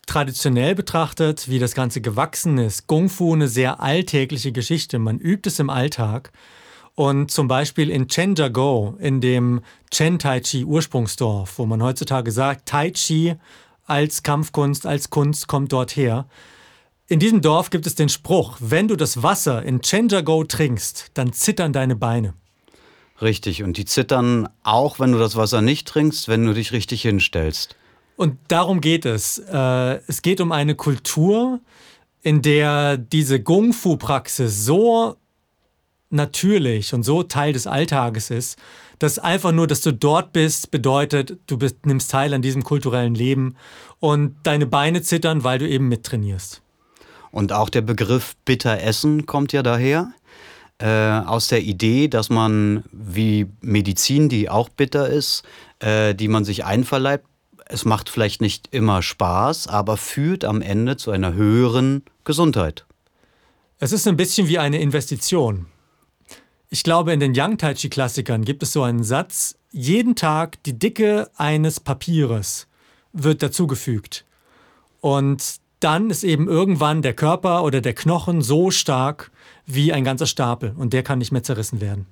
traditionell 0.08 0.76
betrachtet, 0.76 1.50
wie 1.50 1.60
das 1.60 1.74
Ganze 1.74 2.02
gewachsen 2.02 2.58
ist, 2.58 2.88
Kung 2.88 3.10
Fu 3.10 3.34
eine 3.34 3.48
sehr 3.48 3.82
alltägliche 3.82 4.52
Geschichte. 4.52 5.00
Man 5.00 5.20
übt 5.20 5.48
es 5.48 5.60
im 5.60 5.70
Alltag. 5.70 6.32
Und 6.96 7.30
zum 7.30 7.50
Beispiel 7.50 7.90
in 7.90 8.08
Chenjiagou, 8.08 8.96
in 9.00 9.20
dem 9.20 9.62
Chen 9.92 10.18
Tai 10.18 10.40
Chi 10.40 10.64
Ursprungsdorf, 10.64 11.60
wo 11.60 11.66
man 11.66 11.84
heutzutage 11.84 12.32
sagt, 12.32 12.68
Tai 12.68 12.92
Chi 12.92 13.36
als 13.86 14.24
Kampfkunst, 14.24 14.86
als 14.86 15.10
Kunst 15.10 15.48
kommt 15.48 15.74
dort 15.74 15.96
her. 15.98 16.26
In 17.08 17.20
diesem 17.20 17.42
Dorf 17.42 17.70
gibt 17.70 17.86
es 17.86 17.94
den 17.94 18.10
Spruch, 18.10 18.58
wenn 18.60 18.88
du 18.88 18.96
das 18.96 19.22
Wasser 19.22 19.62
in 19.62 19.82
Chenjiagou 19.82 20.44
trinkst, 20.44 21.12
dann 21.14 21.34
zittern 21.34 21.72
deine 21.72 21.96
Beine. 21.96 22.34
Richtig, 23.22 23.62
und 23.62 23.78
die 23.78 23.86
zittern 23.86 24.50
auch, 24.64 25.00
wenn 25.00 25.12
du 25.12 25.20
das 25.20 25.36
Wasser 25.36 25.62
nicht 25.62 25.88
trinkst, 25.88 26.28
wenn 26.28 26.44
du 26.46 26.54
dich 26.54 26.72
richtig 26.72 27.04
hinstellst. 27.04 27.76
Und 28.16 28.40
darum 28.48 28.82
geht 28.82 29.06
es. 29.06 29.38
Äh, 29.38 30.00
es 30.08 30.24
geht 30.24 30.42
um 30.42 30.52
eine 30.52 30.74
Kultur, 30.74 31.60
in 32.24 32.42
der 32.42 32.98
diese 32.98 33.40
Kung-Fu-Praxis 33.42 34.66
so 34.66 35.16
natürlich 36.10 36.92
und 36.96 37.04
so 37.04 37.22
Teil 37.22 37.54
des 37.54 37.68
Alltages 37.68 38.32
ist, 38.32 38.58
dass 38.98 39.20
einfach 39.20 39.52
nur, 39.52 39.68
dass 39.68 39.82
du 39.82 39.94
dort 39.94 40.34
bist, 40.34 40.72
bedeutet, 40.72 41.38
du 41.46 41.58
bist, 41.58 41.86
nimmst 41.86 42.10
teil 42.10 42.34
an 42.34 42.42
diesem 42.42 42.64
kulturellen 42.64 43.14
Leben 43.14 43.58
und 44.00 44.38
deine 44.42 44.66
Beine 44.66 45.04
zittern, 45.04 45.44
weil 45.44 45.60
du 45.60 45.70
eben 45.70 45.88
mittrainierst. 45.88 46.64
Und 47.36 47.52
auch 47.52 47.70
der 47.70 47.82
Begriff 47.82 48.38
bitter 48.46 48.82
essen 48.82 49.26
kommt 49.26 49.52
ja 49.52 49.62
daher. 49.62 50.14
Äh, 50.78 50.88
aus 50.88 51.50
der 51.50 51.64
Idee, 51.64 52.08
dass 52.08 52.30
man 52.30 52.86
wie 52.94 53.48
Medizin, 53.60 54.30
die 54.30 54.50
auch 54.50 54.70
bitter 54.70 55.10
ist, 55.10 55.44
äh, 55.80 56.16
die 56.16 56.30
man 56.30 56.46
sich 56.46 56.64
einverleibt, 56.64 57.28
es 57.66 57.84
macht 57.84 58.10
vielleicht 58.10 58.40
nicht 58.40 58.70
immer 58.72 59.02
Spaß, 59.02 59.68
aber 59.68 59.98
führt 59.98 60.46
am 60.46 60.62
Ende 60.62 60.96
zu 60.96 61.12
einer 61.12 61.34
höheren 61.34 62.04
Gesundheit. 62.24 62.86
Es 63.80 63.92
ist 63.92 64.08
ein 64.08 64.16
bisschen 64.16 64.48
wie 64.48 64.60
eine 64.60 64.80
Investition. 64.80 65.66
Ich 66.70 66.84
glaube, 66.84 67.12
in 67.12 67.20
den 67.20 67.36
Yang 67.36 67.58
Tai 67.58 67.74
Chi 67.74 67.90
Klassikern 67.90 68.46
gibt 68.46 68.64
es 68.64 68.72
so 68.72 68.82
einen 68.82 69.04
Satz, 69.04 69.58
jeden 69.72 70.16
Tag 70.16 70.64
die 70.64 70.80
Dicke 70.80 71.30
eines 71.36 71.82
Papieres 71.82 72.68
wird 73.12 73.44
dazugefügt. 73.44 74.24
Und 75.02 75.65
dann 75.86 76.10
ist 76.10 76.24
eben 76.24 76.48
irgendwann 76.48 77.04
der 77.04 77.14
Körper 77.14 77.64
oder 77.64 77.80
der 77.80 77.94
Knochen 77.94 78.42
so 78.42 78.72
stark 78.72 79.30
wie 79.68 79.94
ein 79.94 80.04
ganzer 80.04 80.26
Stapel 80.26 80.74
und 80.76 80.94
der 80.94 81.04
kann 81.04 81.20
nicht 81.20 81.32
mehr 81.32 81.44
zerrissen 81.44 81.80
werden. 81.80 82.08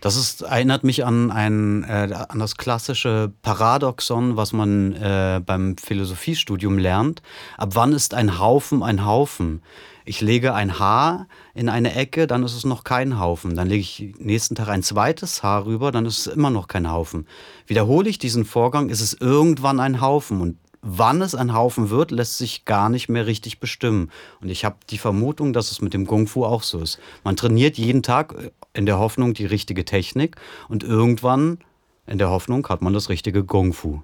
Das 0.00 0.14
ist, 0.14 0.42
erinnert 0.42 0.84
mich 0.84 1.04
an, 1.04 1.32
ein, 1.32 1.82
äh, 1.82 2.14
an 2.28 2.38
das 2.38 2.56
klassische 2.56 3.32
Paradoxon, 3.42 4.36
was 4.36 4.52
man 4.52 4.92
äh, 4.92 5.40
beim 5.44 5.76
Philosophiestudium 5.76 6.78
lernt. 6.78 7.22
Ab 7.56 7.70
wann 7.72 7.92
ist 7.92 8.14
ein 8.14 8.38
Haufen 8.38 8.84
ein 8.84 9.04
Haufen? 9.04 9.62
Ich 10.04 10.20
lege 10.20 10.54
ein 10.54 10.78
Haar 10.78 11.26
in 11.54 11.68
eine 11.68 11.94
Ecke, 11.96 12.28
dann 12.28 12.44
ist 12.44 12.54
es 12.54 12.64
noch 12.64 12.84
kein 12.84 13.18
Haufen. 13.18 13.56
Dann 13.56 13.68
lege 13.68 13.80
ich 13.80 14.14
nächsten 14.18 14.54
Tag 14.54 14.68
ein 14.68 14.84
zweites 14.84 15.42
Haar 15.42 15.66
rüber, 15.66 15.90
dann 15.90 16.06
ist 16.06 16.18
es 16.18 16.26
immer 16.28 16.50
noch 16.50 16.68
kein 16.68 16.88
Haufen. 16.88 17.26
Wiederhole 17.66 18.08
ich 18.08 18.18
diesen 18.18 18.44
Vorgang, 18.44 18.90
ist 18.90 19.00
es 19.00 19.14
irgendwann 19.14 19.80
ein 19.80 20.00
Haufen. 20.00 20.40
Und 20.40 20.56
wann 20.82 21.22
es 21.22 21.34
ein 21.34 21.54
Haufen 21.54 21.90
wird, 21.90 22.10
lässt 22.10 22.38
sich 22.38 22.64
gar 22.64 22.88
nicht 22.88 23.08
mehr 23.08 23.26
richtig 23.26 23.60
bestimmen. 23.60 24.10
Und 24.40 24.48
ich 24.48 24.64
habe 24.64 24.76
die 24.90 24.98
Vermutung, 24.98 25.52
dass 25.52 25.70
es 25.70 25.80
mit 25.80 25.94
dem 25.94 26.06
Kung 26.06 26.26
Fu 26.26 26.44
auch 26.44 26.62
so 26.62 26.80
ist. 26.80 26.98
Man 27.24 27.36
trainiert 27.36 27.78
jeden 27.78 28.02
Tag 28.02 28.52
in 28.72 28.86
der 28.86 28.98
Hoffnung 28.98 29.34
die 29.34 29.46
richtige 29.46 29.84
Technik 29.84 30.36
und 30.68 30.84
irgendwann 30.84 31.58
in 32.06 32.18
der 32.18 32.30
Hoffnung 32.30 32.66
hat 32.68 32.82
man 32.82 32.94
das 32.94 33.08
richtige 33.08 33.44
Kung 33.44 33.72
Fu. 33.72 34.02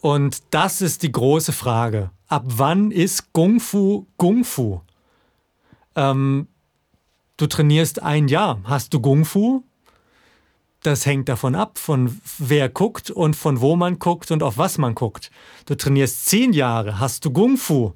Und 0.00 0.42
das 0.50 0.80
ist 0.80 1.02
die 1.02 1.12
große 1.12 1.52
Frage. 1.52 2.10
Ab 2.28 2.44
wann 2.46 2.90
ist 2.90 3.32
Kung 3.32 3.58
Fu 3.58 4.06
Kung 4.16 4.44
Fu? 4.44 4.80
Ähm, 5.96 6.46
du 7.36 7.46
trainierst 7.46 8.02
ein 8.02 8.28
Jahr. 8.28 8.60
Hast 8.64 8.94
du 8.94 9.00
Kung 9.00 9.24
Fu? 9.24 9.64
Das 10.88 11.04
hängt 11.04 11.28
davon 11.28 11.54
ab, 11.54 11.76
von 11.76 12.18
wer 12.38 12.70
guckt 12.70 13.10
und 13.10 13.36
von 13.36 13.60
wo 13.60 13.76
man 13.76 13.98
guckt 13.98 14.30
und 14.30 14.42
auf 14.42 14.56
was 14.56 14.78
man 14.78 14.94
guckt. 14.94 15.30
Du 15.66 15.74
trainierst 15.74 16.24
zehn 16.24 16.54
Jahre. 16.54 16.98
Hast 16.98 17.26
du 17.26 17.30
Kung 17.30 17.58
Fu? 17.58 17.92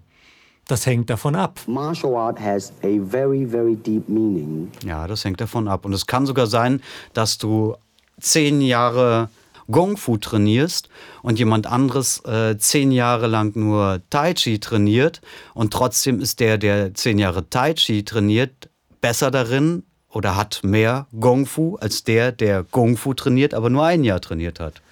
Das 0.68 0.85
hängt 0.85 1.09
davon 1.09 1.35
ab. 1.35 1.59
Martial 1.66 2.14
art 2.14 2.38
has 2.38 2.70
a 2.83 2.98
very, 3.00 3.46
very 3.46 3.76
deep 3.76 4.11
meaning. 4.11 4.70
Ja, 4.85 5.07
das 5.07 5.24
hängt 5.24 5.40
davon 5.40 5.68
ab. 5.68 5.87
Und 5.87 5.94
es 5.94 6.07
kann 6.07 6.26
sogar 6.26 6.46
sein, 6.46 6.83
dass 7.14 7.38
du 7.38 7.76
zehn 8.20 8.61
Jahre 8.61 9.31
Gong 9.70 9.96
Fu 9.96 10.18
trainierst 10.18 10.90
und 11.22 11.38
jemand 11.38 11.66
anderes 11.66 12.22
äh, 12.26 12.59
zehn 12.59 12.92
Jahre 12.92 13.26
lang 13.26 13.57
nur 13.57 14.02
Tai 14.11 14.35
Chi 14.35 14.61
trainiert 14.61 15.22
und 15.55 15.72
trotzdem 15.72 16.20
ist 16.20 16.40
der, 16.40 16.59
der 16.59 16.92
zehn 16.92 17.18
Jahre 17.18 17.48
Tai 17.48 17.72
Chi 17.72 18.05
trainiert, 18.05 18.68
besser 19.00 19.31
darin 19.31 19.85
oder 20.12 20.37
hat 20.37 20.61
mehr 20.62 21.07
Gong 21.18 21.46
Fu 21.46 21.77
als 21.77 22.05
der, 22.05 22.33
der 22.33 22.64
Gong 22.64 22.96
Fu 22.96 23.14
trainiert, 23.14 23.55
aber 23.55 23.70
nur 23.70 23.85
ein 23.85 24.05
Jahr 24.05 24.20
trainiert 24.20 24.61
hat. 24.61 24.83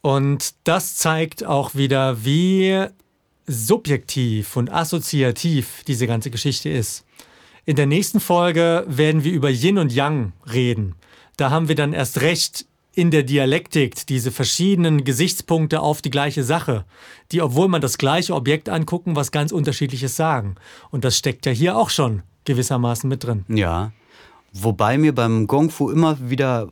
Und 0.00 0.54
das 0.64 0.96
zeigt 0.96 1.44
auch 1.44 1.74
wieder, 1.74 2.24
wie 2.24 2.86
subjektiv 3.46 4.56
und 4.56 4.72
assoziativ 4.72 5.84
diese 5.86 6.06
ganze 6.06 6.30
Geschichte 6.30 6.68
ist. 6.68 7.04
In 7.64 7.76
der 7.76 7.86
nächsten 7.86 8.18
Folge 8.18 8.84
werden 8.88 9.22
wir 9.22 9.32
über 9.32 9.48
Yin 9.48 9.78
und 9.78 9.92
Yang 9.92 10.32
reden. 10.52 10.96
Da 11.36 11.50
haben 11.50 11.68
wir 11.68 11.76
dann 11.76 11.92
erst 11.92 12.20
recht 12.20 12.66
in 12.94 13.10
der 13.10 13.22
Dialektik 13.22 14.06
diese 14.06 14.30
verschiedenen 14.32 15.04
Gesichtspunkte 15.04 15.80
auf 15.80 16.02
die 16.02 16.10
gleiche 16.10 16.42
Sache, 16.42 16.84
die, 17.30 17.40
obwohl 17.40 17.68
man 17.68 17.80
das 17.80 17.96
gleiche 17.96 18.34
Objekt 18.34 18.68
angucken, 18.68 19.16
was 19.16 19.30
ganz 19.30 19.52
unterschiedliches 19.52 20.16
sagen. 20.16 20.56
Und 20.90 21.04
das 21.04 21.16
steckt 21.16 21.46
ja 21.46 21.52
hier 21.52 21.76
auch 21.76 21.90
schon 21.90 22.22
gewissermaßen 22.44 23.08
mit 23.08 23.24
drin. 23.24 23.44
Ja, 23.48 23.92
wobei 24.52 24.98
mir 24.98 25.14
beim 25.14 25.46
Gong 25.46 25.70
Fu 25.70 25.90
immer 25.90 26.16
wieder 26.20 26.68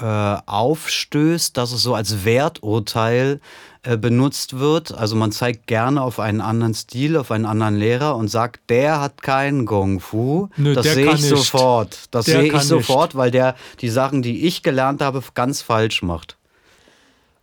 äh, 0.00 0.36
aufstößt, 0.46 1.56
dass 1.56 1.72
es 1.72 1.82
so 1.82 1.94
als 1.94 2.24
Werturteil 2.24 3.40
äh, 3.82 3.96
benutzt 3.96 4.58
wird. 4.58 4.92
Also 4.92 5.16
man 5.16 5.32
zeigt 5.32 5.66
gerne 5.66 6.02
auf 6.02 6.20
einen 6.20 6.40
anderen 6.40 6.74
Stil, 6.74 7.16
auf 7.16 7.30
einen 7.30 7.46
anderen 7.46 7.76
Lehrer 7.76 8.16
und 8.16 8.28
sagt, 8.28 8.70
der 8.70 9.00
hat 9.00 9.22
keinen 9.22 9.66
Gong 9.66 10.00
Fu. 10.00 10.48
Nö, 10.56 10.74
das 10.74 10.92
sehe 10.92 11.06
ich 11.06 11.20
nicht. 11.20 11.28
sofort. 11.28 12.06
Das 12.10 12.26
sehe 12.26 12.44
ich 12.44 12.62
sofort, 12.62 13.16
weil 13.16 13.30
der 13.30 13.56
die 13.80 13.88
Sachen, 13.88 14.22
die 14.22 14.46
ich 14.46 14.62
gelernt 14.62 15.00
habe, 15.02 15.22
ganz 15.34 15.62
falsch 15.62 16.02
macht. 16.02 16.36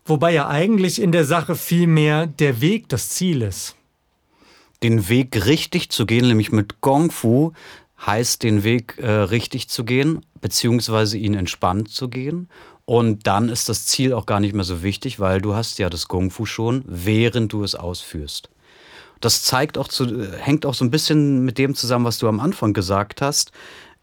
Wobei 0.06 0.34
ja 0.34 0.48
eigentlich 0.48 1.02
in 1.02 1.12
der 1.12 1.26
Sache 1.26 1.56
vielmehr 1.56 2.28
der 2.28 2.62
Weg 2.62 2.90
das 2.90 3.10
Ziel 3.10 3.42
ist. 3.42 3.76
Den 4.84 5.10
Weg 5.10 5.46
richtig 5.46 5.90
zu 5.90 6.06
gehen, 6.06 6.28
nämlich 6.28 6.52
mit 6.52 6.80
Gong 6.82 7.10
Fu, 7.10 7.54
heißt 8.06 8.44
den 8.44 8.64
Weg 8.64 8.98
äh, 8.98 9.10
richtig 9.10 9.70
zu 9.70 9.84
gehen, 9.84 10.26
beziehungsweise 10.42 11.18
ihn 11.18 11.34
entspannt 11.34 11.90
zu 11.90 12.10
gehen. 12.10 12.50
Und 12.86 13.26
dann 13.26 13.50
ist 13.50 13.68
das 13.68 13.88
Ziel 13.88 14.14
auch 14.14 14.28
gar 14.28 14.40
nicht 14.40 14.54
mehr 14.54 14.64
so 14.64 14.84
wichtig, 14.84 15.20
weil 15.20 15.42
du 15.42 15.56
hast 15.56 15.80
ja 15.80 15.90
das 15.90 16.08
Kung 16.08 16.30
Fu 16.30 16.46
schon, 16.46 16.84
während 16.86 17.52
du 17.52 17.64
es 17.64 17.74
ausführst. 17.74 18.50
Das 19.22 19.42
zeigt 19.42 19.78
auch 19.78 19.88
zu, 19.88 20.32
hängt 20.40 20.66
auch 20.66 20.76
so 20.76 20.86
ein 20.86 20.92
bisschen 20.92 21.44
mit 21.46 21.58
dem 21.58 21.74
zusammen, 21.74 22.06
was 22.06 22.20
du 22.20 22.28
am 22.28 22.40
Anfang 22.40 22.74
gesagt 22.74 23.22
hast. 23.22 23.52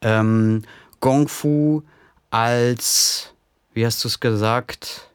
Ähm, 0.01 0.63
Gong 1.01 1.29
Fu 1.29 1.83
als, 2.31 3.35
wie 3.75 3.87
hast 3.87 4.03
du 4.03 4.09
es 4.09 4.19
gesagt, 4.19 5.09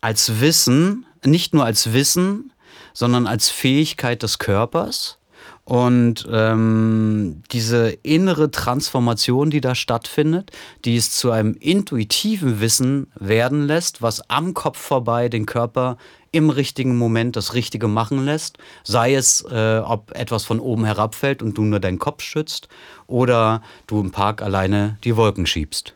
als 0.00 0.40
Wissen, 0.40 1.04
nicht 1.22 1.52
nur 1.52 1.66
als 1.66 1.92
Wissen, 1.92 2.52
sondern 2.94 3.26
als 3.26 3.50
Fähigkeit 3.50 4.22
des 4.22 4.38
Körpers 4.38 5.18
und 5.70 6.26
ähm, 6.32 7.44
diese 7.52 7.90
innere 8.02 8.50
Transformation, 8.50 9.50
die 9.50 9.60
da 9.60 9.76
stattfindet, 9.76 10.50
die 10.84 10.96
es 10.96 11.12
zu 11.12 11.30
einem 11.30 11.54
intuitiven 11.60 12.60
Wissen 12.60 13.06
werden 13.14 13.68
lässt, 13.68 14.02
was 14.02 14.28
am 14.28 14.52
Kopf 14.52 14.80
vorbei 14.80 15.28
den 15.28 15.46
Körper 15.46 15.96
im 16.32 16.50
richtigen 16.50 16.98
Moment 16.98 17.36
das 17.36 17.54
Richtige 17.54 17.86
machen 17.86 18.24
lässt, 18.24 18.58
sei 18.82 19.14
es, 19.14 19.44
äh, 19.48 19.78
ob 19.84 20.10
etwas 20.10 20.42
von 20.42 20.58
oben 20.58 20.84
herabfällt 20.84 21.40
und 21.40 21.56
du 21.56 21.62
nur 21.62 21.78
deinen 21.78 22.00
Kopf 22.00 22.24
schützt 22.24 22.66
oder 23.06 23.62
du 23.86 24.00
im 24.00 24.10
Park 24.10 24.42
alleine 24.42 24.98
die 25.04 25.16
Wolken 25.16 25.46
schiebst 25.46 25.94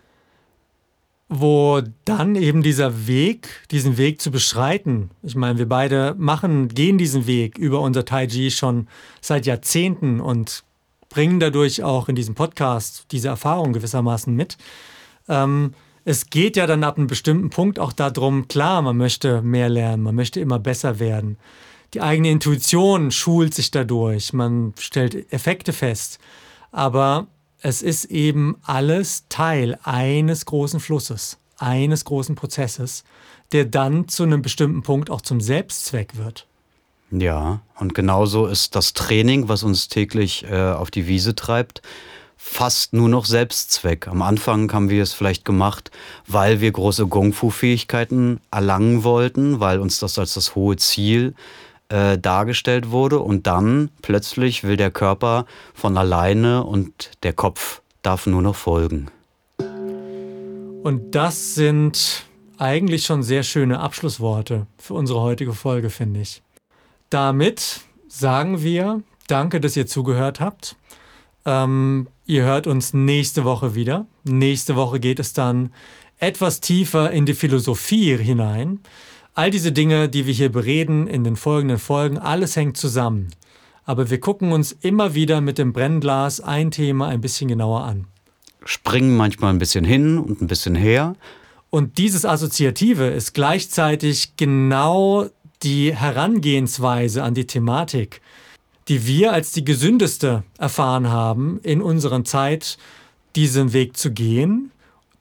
wo 1.29 1.81
dann 2.05 2.37
eben 2.37 2.63
dieser 2.63 3.07
Weg, 3.07 3.49
diesen 3.71 3.97
Weg 3.97 4.21
zu 4.21 4.31
beschreiten, 4.31 5.11
ich 5.23 5.35
meine, 5.35 5.59
wir 5.59 5.69
beide 5.69 6.15
machen, 6.19 6.69
gehen 6.69 6.99
diesen 6.99 7.27
Weg 7.27 7.59
über 7.59 7.81
unser 7.81 8.05
Taiji 8.05 8.51
schon 8.51 8.89
seit 9.21 9.47
Jahrzehnten 9.47 10.21
und 10.21 10.65
bringen 11.09 11.41
dadurch 11.41 11.83
auch 11.83 12.09
in 12.09 12.17
diesem 12.17 12.35
Podcast 12.35 13.07
diese 13.11 13.29
Erfahrung 13.29 13.73
gewissermaßen 13.73 14.35
mit. 14.35 14.59
Ähm, 15.29 15.73
es 16.05 16.29
geht 16.29 16.57
ja 16.57 16.67
dann 16.67 16.85
ab 16.85 16.99
einem 16.99 17.07
bestimmten 17.07 17.49
Punkt 17.51 17.79
auch 17.79 17.93
darum, 17.93 18.47
klar, 18.49 18.83
man 18.83 18.97
möchte 18.97 19.41
mehr 19.41 19.71
lernen, 19.71 20.03
man 20.03 20.15
möchte 20.15 20.41
immer 20.41 20.59
besser 20.59 20.99
werden. 20.99 21.39
Die 21.95 22.03
eigene 22.03 22.31
Intuition 22.31 23.11
schult 23.11 23.55
sich 23.55 23.71
dadurch, 23.71 24.33
man 24.33 24.75
stellt 24.79 25.33
Effekte 25.33 25.73
fest. 25.73 26.19
Aber 26.73 27.29
es 27.64 27.81
ist 27.81 28.05
eben 28.05 28.57
alles 28.62 29.24
Teil 29.31 29.79
eines 29.85 30.44
großen 30.44 30.81
Flusses, 30.81 31.38
eines 31.57 32.05
großen 32.05 32.35
Prozesses, 32.35 33.05
der 33.53 33.64
dann 33.64 34.07
zu 34.07 34.22
einem 34.22 34.42
bestimmten 34.42 34.83
Punkt 34.83 35.09
auch 35.09 35.22
zum 35.22 35.40
Selbstzweck 35.40 36.16
wird. 36.16 36.46
Ja, 37.11 37.62
und 37.81 37.94
genauso 37.94 38.46
ist 38.46 38.77
das 38.77 38.92
Training, 38.92 39.48
was 39.48 39.62
uns 39.62 39.88
täglich 39.88 40.44
äh, 40.44 40.72
auf 40.72 40.90
die 40.90 41.07
Wiese 41.07 41.35
treibt, 41.35 41.81
fast 42.37 42.92
nur 42.92 43.09
noch 43.09 43.24
Selbstzweck. 43.24 44.09
Am 44.09 44.20
Anfang 44.20 44.70
haben 44.70 44.90
wir 44.90 45.03
es 45.03 45.14
vielleicht 45.14 45.46
gemacht, 45.46 45.90
weil 46.27 46.61
wir 46.61 46.70
große 46.70 47.07
Kung-Fu-Fähigkeiten 47.07 48.40
erlangen 48.50 49.05
wollten, 49.05 49.59
weil 49.59 49.81
uns 49.81 49.98
das 50.00 50.18
als 50.18 50.35
das 50.35 50.55
hohe 50.55 50.77
Ziel 50.77 51.35
äh, 51.95 52.19
dargestellt 52.19 52.91
wurde. 52.91 53.21
Und 53.21 53.47
dann 53.47 53.91
plötzlich 54.03 54.65
will 54.65 54.77
der 54.77 54.91
Körper 54.91 55.47
von 55.75 55.97
alleine 55.97 56.65
und 56.65 57.13
der 57.23 57.33
Kopf 57.33 57.83
darf 58.03 58.27
nur 58.27 58.43
noch 58.43 58.57
folgen. 58.57 59.11
Und 60.83 61.15
das 61.15 61.55
sind 61.55 62.25
eigentlich 62.59 63.05
schon 63.05 63.23
sehr 63.23 63.45
schöne 63.45 63.79
Abschlussworte 63.79 64.67
für 64.77 64.95
unsere 64.95 65.21
heutige 65.21 65.53
Folge, 65.53 65.89
finde 65.89 66.21
ich. 66.21 66.43
Damit 67.11 67.83
sagen 68.09 68.61
wir, 68.61 69.03
danke, 69.29 69.61
dass 69.61 69.77
ihr 69.77 69.87
zugehört 69.87 70.41
habt. 70.41 70.75
Ähm, 71.47 72.09
ihr 72.27 72.43
hört 72.43 72.67
uns 72.67 72.93
nächste 72.93 73.45
Woche 73.45 73.77
wieder. 73.77 74.07
Nächste 74.25 74.75
Woche 74.75 74.99
geht 74.99 75.21
es 75.21 75.33
dann 75.33 75.73
etwas 76.19 76.61
tiefer 76.61 77.13
in 77.13 77.25
die 77.25 77.35
Philosophie 77.35 78.17
hinein. 78.17 78.81
All 79.37 79.51
diese 79.51 79.73
Dinge, 79.73 80.09
die 80.09 80.27
wir 80.27 80.33
hier 80.33 80.53
bereden 80.53 81.09
in 81.09 81.25
den 81.25 81.35
folgenden 81.35 81.79
Folgen, 81.79 82.18
alles 82.18 82.55
hängt 82.55 82.77
zusammen. 82.77 83.31
Aber 83.85 84.09
wir 84.09 84.20
gucken 84.20 84.53
uns 84.53 84.70
immer 84.70 85.14
wieder 85.14 85.40
mit 85.40 85.59
dem 85.59 85.73
Brennglas 85.73 86.40
ein 86.40 86.70
Thema 86.70 87.09
ein 87.09 87.20
bisschen 87.20 87.49
genauer 87.49 87.83
an. 87.83 88.07
Springen 88.64 89.16
manchmal 89.16 89.53
ein 89.53 89.59
bisschen 89.59 89.85
hin 89.85 90.18
und 90.18 90.40
ein 90.40 90.47
bisschen 90.47 90.77
her. 90.77 91.16
Und 91.68 91.99
dieses 91.99 92.25
Assoziative 92.25 93.09
ist 93.09 93.35
gleichzeitig 93.35 94.37
genau 94.37 95.27
die 95.64 95.92
Herangehensweise 95.92 97.25
an 97.25 97.35
die 97.35 97.49
Thematik, 97.49 98.20
die 98.87 99.09
wir 99.09 99.33
als 99.33 99.51
die 99.51 99.64
gesündeste 99.64 100.44
erfahren 100.59 101.09
haben, 101.11 101.59
in 101.64 101.83
unserer 101.83 102.23
Zeit 102.23 102.79
diesen 103.35 103.73
Weg 103.73 103.97
zu 103.97 104.12
gehen, 104.12 104.70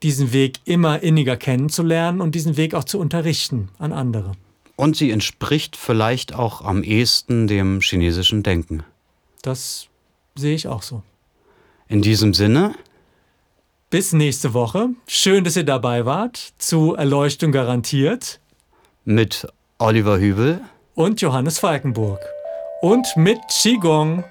diesen 0.04 0.34
Weg 0.34 0.60
immer 0.66 1.02
inniger 1.02 1.38
kennenzulernen 1.38 2.22
und 2.22 2.36
diesen 2.36 2.58
Weg 2.58 2.76
auch 2.76 2.84
zu 2.84 3.00
unterrichten 3.00 3.70
an 3.80 3.94
andere. 3.94 4.34
Und 4.76 4.98
sie 4.98 5.12
entspricht 5.12 5.78
vielleicht 5.78 6.36
auch 6.36 6.62
am 6.62 6.84
ehesten 6.84 7.48
dem 7.48 7.80
chinesischen 7.82 8.44
Denken. 8.44 8.84
Das 9.42 9.88
sehe 10.36 10.56
ich 10.56 10.68
auch 10.68 10.82
so. 10.82 11.04
In 11.88 12.02
diesem 12.02 12.34
Sinne. 12.34 12.76
Bis 13.90 14.14
nächste 14.14 14.54
Woche. 14.54 14.90
Schön, 15.08 15.44
dass 15.44 15.56
ihr 15.56 15.64
dabei 15.64 16.06
wart 16.06 16.54
zu 16.58 16.96
Erleuchtung 16.96 17.52
garantiert. 17.52 18.40
Mit 19.06 19.48
Oliver 19.78 20.18
Hübel 20.18 20.62
und 20.96 21.22
Johannes 21.22 21.60
Falkenburg 21.60 22.20
und 22.82 23.06
mit 23.16 23.40
Qigong, 23.50 24.24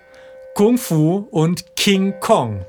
Kung 0.55 0.79
Fu 0.79 1.29
und 1.31 1.77
King 1.77 2.15
Kong. 2.21 2.65